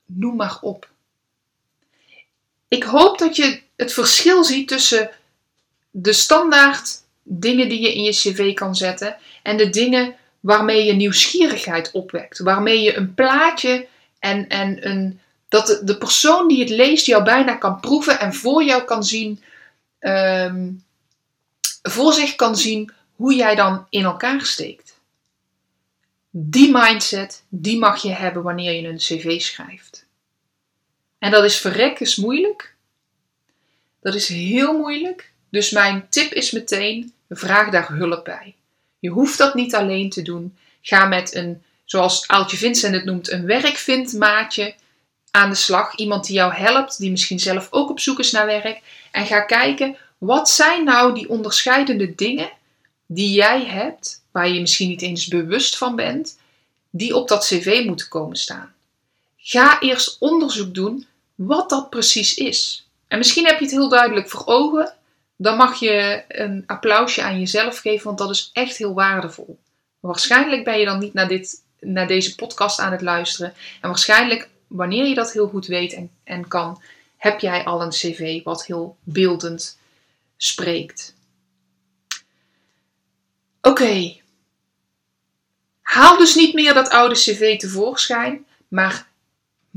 noem 0.07 0.37
maar 0.37 0.59
op. 0.61 0.89
Ik 2.69 2.83
hoop 2.83 3.19
dat 3.19 3.37
je 3.37 3.61
het 3.77 3.93
verschil 3.93 4.45
ziet 4.45 4.69
tussen 4.69 5.11
de 5.91 6.13
standaard 6.13 7.03
dingen 7.23 7.69
die 7.69 7.81
je 7.81 7.95
in 7.95 8.03
je 8.03 8.11
cv 8.11 8.55
kan 8.55 8.75
zetten 8.75 9.17
en 9.43 9.57
de 9.57 9.71
dingen 9.71 10.15
waarmee 10.41 10.85
je 10.85 10.93
nieuwsgierigheid 10.93 11.91
opwekt, 11.91 12.39
waarmee 12.39 12.81
je 12.81 12.97
een 12.97 13.15
plaatje 13.15 13.87
en, 14.19 14.49
en 14.49 14.89
een, 14.89 15.21
dat 15.49 15.81
de, 15.85 15.99
persoon 15.99 16.49
die 16.49 16.61
het 16.61 16.69
leest 16.69 17.07
jou 17.07 17.25
bijna 17.25 17.55
kan 17.55 17.81
proeven 17.81 18.21
en 18.21 18.35
voor 18.35 18.65
jou 18.65 18.83
kan 18.83 19.05
zien, 19.05 19.43
ehm, 19.99 20.71
voor 21.83 22.13
zich 22.13 22.35
kan 22.35 22.57
zien 22.57 22.93
hoe 23.17 23.35
jij 23.35 23.55
dan 23.55 23.87
in 23.91 24.05
elkaar 24.05 24.41
steekt. 24.41 24.99
Die 26.31 26.71
mindset, 26.73 27.45
die 27.49 27.79
mag 27.79 28.03
je 28.03 28.13
hebben 28.13 28.43
wanneer 28.43 28.73
je 28.73 28.89
een 28.89 28.97
cv 28.97 29.41
schrijft. 29.41 30.07
En 31.19 31.31
dat 31.31 31.45
is 31.45 31.57
verrekkers 31.57 32.17
moeilijk. 32.17 32.75
Dat 34.01 34.15
is 34.15 34.29
heel 34.29 34.79
moeilijk. 34.79 35.33
Dus 35.51 35.71
mijn 35.71 36.07
tip 36.09 36.33
is 36.33 36.51
meteen, 36.51 37.13
vraag 37.29 37.71
daar 37.71 37.89
hulp 37.89 38.25
bij. 38.25 38.55
Je 38.99 39.11
hoeft 39.11 39.39
dat 39.39 39.55
niet 39.55 39.75
alleen 39.75 40.11
te 40.11 40.23
doen. 40.23 40.57
Ga 40.81 41.07
met 41.07 41.35
een, 41.35 41.63
zoals 41.85 42.29
Aaltje 42.29 42.57
Vincent 42.57 42.95
het 42.95 43.05
noemt, 43.05 43.31
een 43.31 43.47
werkvindmaatje 43.47 44.75
aan 45.31 45.51
de 45.51 45.57
slag. 45.57 45.97
Iemand 45.97 46.27
die 46.27 46.35
jou 46.35 46.55
helpt, 46.55 46.99
die 46.99 47.11
misschien 47.11 47.41
zelf 47.41 47.69
ook 47.71 47.91
op 47.91 48.01
zoek 48.01 48.19
is 48.19 48.31
naar 48.31 48.47
werk. 48.47 48.81
En 49.11 49.27
ga 49.27 49.41
kijken, 49.41 49.97
wat 50.19 50.51
zijn 50.51 50.85
nou 50.85 51.15
die 51.15 51.29
onderscheidende 51.29 52.15
dingen 52.15 52.51
die 53.07 53.31
jij 53.33 53.65
hebt, 53.65 54.23
waar 54.31 54.49
je 54.49 54.61
misschien 54.61 54.89
niet 54.89 55.03
eens 55.03 55.27
bewust 55.27 55.77
van 55.77 55.97
bent, 55.97 56.39
die 56.91 57.17
op 57.17 57.29
dat 57.29 57.47
cv 57.47 57.83
moeten 57.87 58.09
komen 58.09 58.37
staan. 58.37 58.75
Ga 59.49 59.81
eerst 59.81 60.17
onderzoek 60.19 60.75
doen 60.75 61.07
wat 61.35 61.71
dat 61.71 61.91
precies 61.91 62.35
is. 62.35 62.89
En 63.07 63.19
misschien 63.19 63.47
heb 63.47 63.59
je 63.59 63.65
het 63.65 63.75
heel 63.75 63.89
duidelijk 63.89 64.31
voor 64.31 64.43
ogen. 64.47 64.93
Dan 65.37 65.57
mag 65.57 65.81
je 65.81 66.25
een 66.29 66.63
applausje 66.67 67.23
aan 67.23 67.39
jezelf 67.39 67.79
geven, 67.79 68.05
want 68.05 68.19
dat 68.19 68.31
is 68.31 68.51
echt 68.53 68.77
heel 68.77 68.95
waardevol. 68.95 69.59
Waarschijnlijk 70.01 70.65
ben 70.65 70.79
je 70.79 70.85
dan 70.85 70.99
niet 70.99 71.13
naar, 71.13 71.29
dit, 71.29 71.63
naar 71.81 72.07
deze 72.07 72.35
podcast 72.35 72.79
aan 72.79 72.93
het 72.93 73.01
luisteren. 73.01 73.55
En 73.81 73.89
waarschijnlijk, 73.89 74.49
wanneer 74.67 75.07
je 75.07 75.15
dat 75.15 75.33
heel 75.33 75.49
goed 75.49 75.67
weet 75.67 75.93
en, 75.93 76.11
en 76.25 76.49
kan, 76.49 76.83
heb 77.17 77.41
jij 77.41 77.65
al 77.65 77.83
een 77.83 77.91
cv 77.91 78.43
wat 78.43 78.67
heel 78.67 78.97
beeldend 79.03 79.79
spreekt. 80.37 81.15
Oké. 83.63 84.17
Haal 85.81 86.19
dus 86.19 86.35
niet 86.35 86.55
meer 86.55 86.75
dat 86.75 86.91
oude 86.91 87.15
cv 87.15 87.59
tevoorschijn, 87.59 88.47
maar 88.69 89.07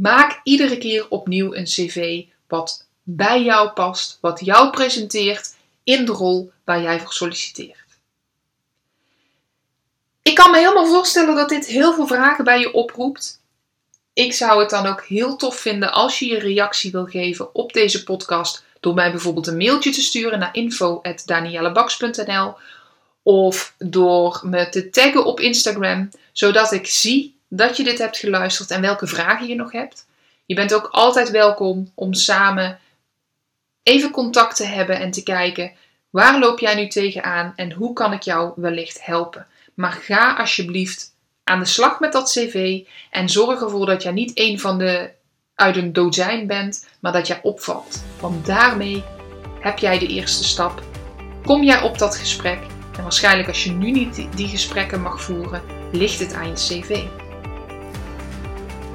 Maak 0.01 0.39
iedere 0.43 0.77
keer 0.77 1.05
opnieuw 1.09 1.53
een 1.55 1.63
cv 1.63 2.23
wat 2.47 2.85
bij 3.03 3.43
jou 3.43 3.69
past, 3.69 4.17
wat 4.21 4.45
jou 4.45 4.69
presenteert 4.69 5.55
in 5.83 6.05
de 6.05 6.11
rol 6.11 6.51
waar 6.63 6.81
jij 6.81 6.99
voor 6.99 7.13
solliciteert. 7.13 7.77
Ik 10.21 10.35
kan 10.35 10.51
me 10.51 10.57
helemaal 10.57 10.87
voorstellen 10.87 11.35
dat 11.35 11.49
dit 11.49 11.65
heel 11.65 11.93
veel 11.93 12.07
vragen 12.07 12.43
bij 12.43 12.59
je 12.59 12.73
oproept. 12.73 13.41
Ik 14.13 14.33
zou 14.33 14.59
het 14.59 14.69
dan 14.69 14.85
ook 14.85 15.03
heel 15.03 15.35
tof 15.35 15.59
vinden 15.59 15.91
als 15.93 16.19
je 16.19 16.25
je 16.25 16.39
reactie 16.39 16.91
wil 16.91 17.05
geven 17.05 17.55
op 17.55 17.73
deze 17.73 18.03
podcast 18.03 18.63
door 18.79 18.93
mij 18.93 19.11
bijvoorbeeld 19.11 19.47
een 19.47 19.57
mailtje 19.57 19.91
te 19.91 20.01
sturen 20.01 20.39
naar 20.39 20.55
info@daniellebaks.nl 20.55 22.53
of 23.23 23.73
door 23.77 24.41
me 24.43 24.69
te 24.69 24.89
taggen 24.89 25.25
op 25.25 25.39
Instagram, 25.39 26.09
zodat 26.31 26.71
ik 26.71 26.87
zie 26.87 27.39
dat 27.53 27.77
je 27.77 27.83
dit 27.83 27.97
hebt 27.97 28.17
geluisterd 28.17 28.71
en 28.71 28.81
welke 28.81 29.07
vragen 29.07 29.47
je 29.47 29.55
nog 29.55 29.71
hebt. 29.71 30.07
Je 30.45 30.55
bent 30.55 30.73
ook 30.73 30.87
altijd 30.91 31.29
welkom 31.29 31.91
om 31.95 32.13
samen 32.13 32.79
even 33.83 34.11
contact 34.11 34.55
te 34.55 34.65
hebben 34.65 34.99
en 34.99 35.11
te 35.11 35.23
kijken 35.23 35.71
waar 36.09 36.39
loop 36.39 36.59
jij 36.59 36.75
nu 36.75 36.87
tegenaan 36.87 37.53
en 37.55 37.71
hoe 37.71 37.93
kan 37.93 38.13
ik 38.13 38.21
jou 38.21 38.51
wellicht 38.55 39.05
helpen. 39.05 39.47
Maar 39.73 39.91
ga 39.91 40.35
alsjeblieft 40.35 41.15
aan 41.43 41.59
de 41.59 41.65
slag 41.65 41.99
met 41.99 42.11
dat 42.11 42.31
cv 42.31 42.83
en 43.09 43.29
zorg 43.29 43.61
ervoor 43.61 43.85
dat 43.85 44.03
jij 44.03 44.11
niet 44.11 44.31
een 44.33 44.59
van 44.59 44.77
de 44.77 45.09
uit 45.55 45.75
een 45.75 45.93
dozijn 45.93 46.47
bent, 46.47 46.87
maar 46.99 47.11
dat 47.11 47.27
jij 47.27 47.39
opvalt. 47.43 48.03
Want 48.19 48.45
daarmee 48.45 49.03
heb 49.59 49.77
jij 49.77 49.99
de 49.99 50.07
eerste 50.07 50.43
stap. 50.43 50.83
Kom 51.45 51.63
jij 51.63 51.81
op 51.81 51.97
dat 51.97 52.15
gesprek 52.15 52.59
en 52.97 53.03
waarschijnlijk 53.03 53.47
als 53.47 53.63
je 53.63 53.71
nu 53.71 53.91
niet 53.91 54.27
die 54.35 54.47
gesprekken 54.47 55.01
mag 55.01 55.21
voeren, 55.21 55.61
ligt 55.91 56.19
het 56.19 56.33
aan 56.33 56.47
je 56.47 56.53
cv. 56.53 57.03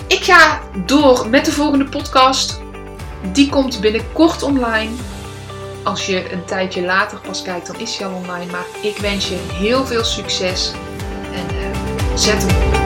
Ik 0.08 0.24
ga 0.24 0.60
door 0.86 1.28
met 1.28 1.44
de 1.44 1.52
volgende 1.52 1.84
podcast. 1.84 2.60
Die 3.32 3.48
komt 3.48 3.80
binnenkort 3.80 4.42
online. 4.42 4.90
Als 5.84 6.06
je 6.06 6.32
een 6.32 6.44
tijdje 6.44 6.82
later 6.82 7.20
pas 7.20 7.42
kijkt, 7.42 7.66
dan 7.66 7.78
is 7.78 7.96
hij 7.96 8.06
al 8.06 8.14
online. 8.14 8.50
Maar 8.50 8.66
ik 8.82 8.96
wens 8.96 9.28
je 9.28 9.38
heel 9.52 9.86
veel 9.86 10.04
succes 10.04 10.72
en 11.32 11.54
uh, 11.54 12.16
zet 12.16 12.46
hem 12.46 12.80
op. 12.80 12.85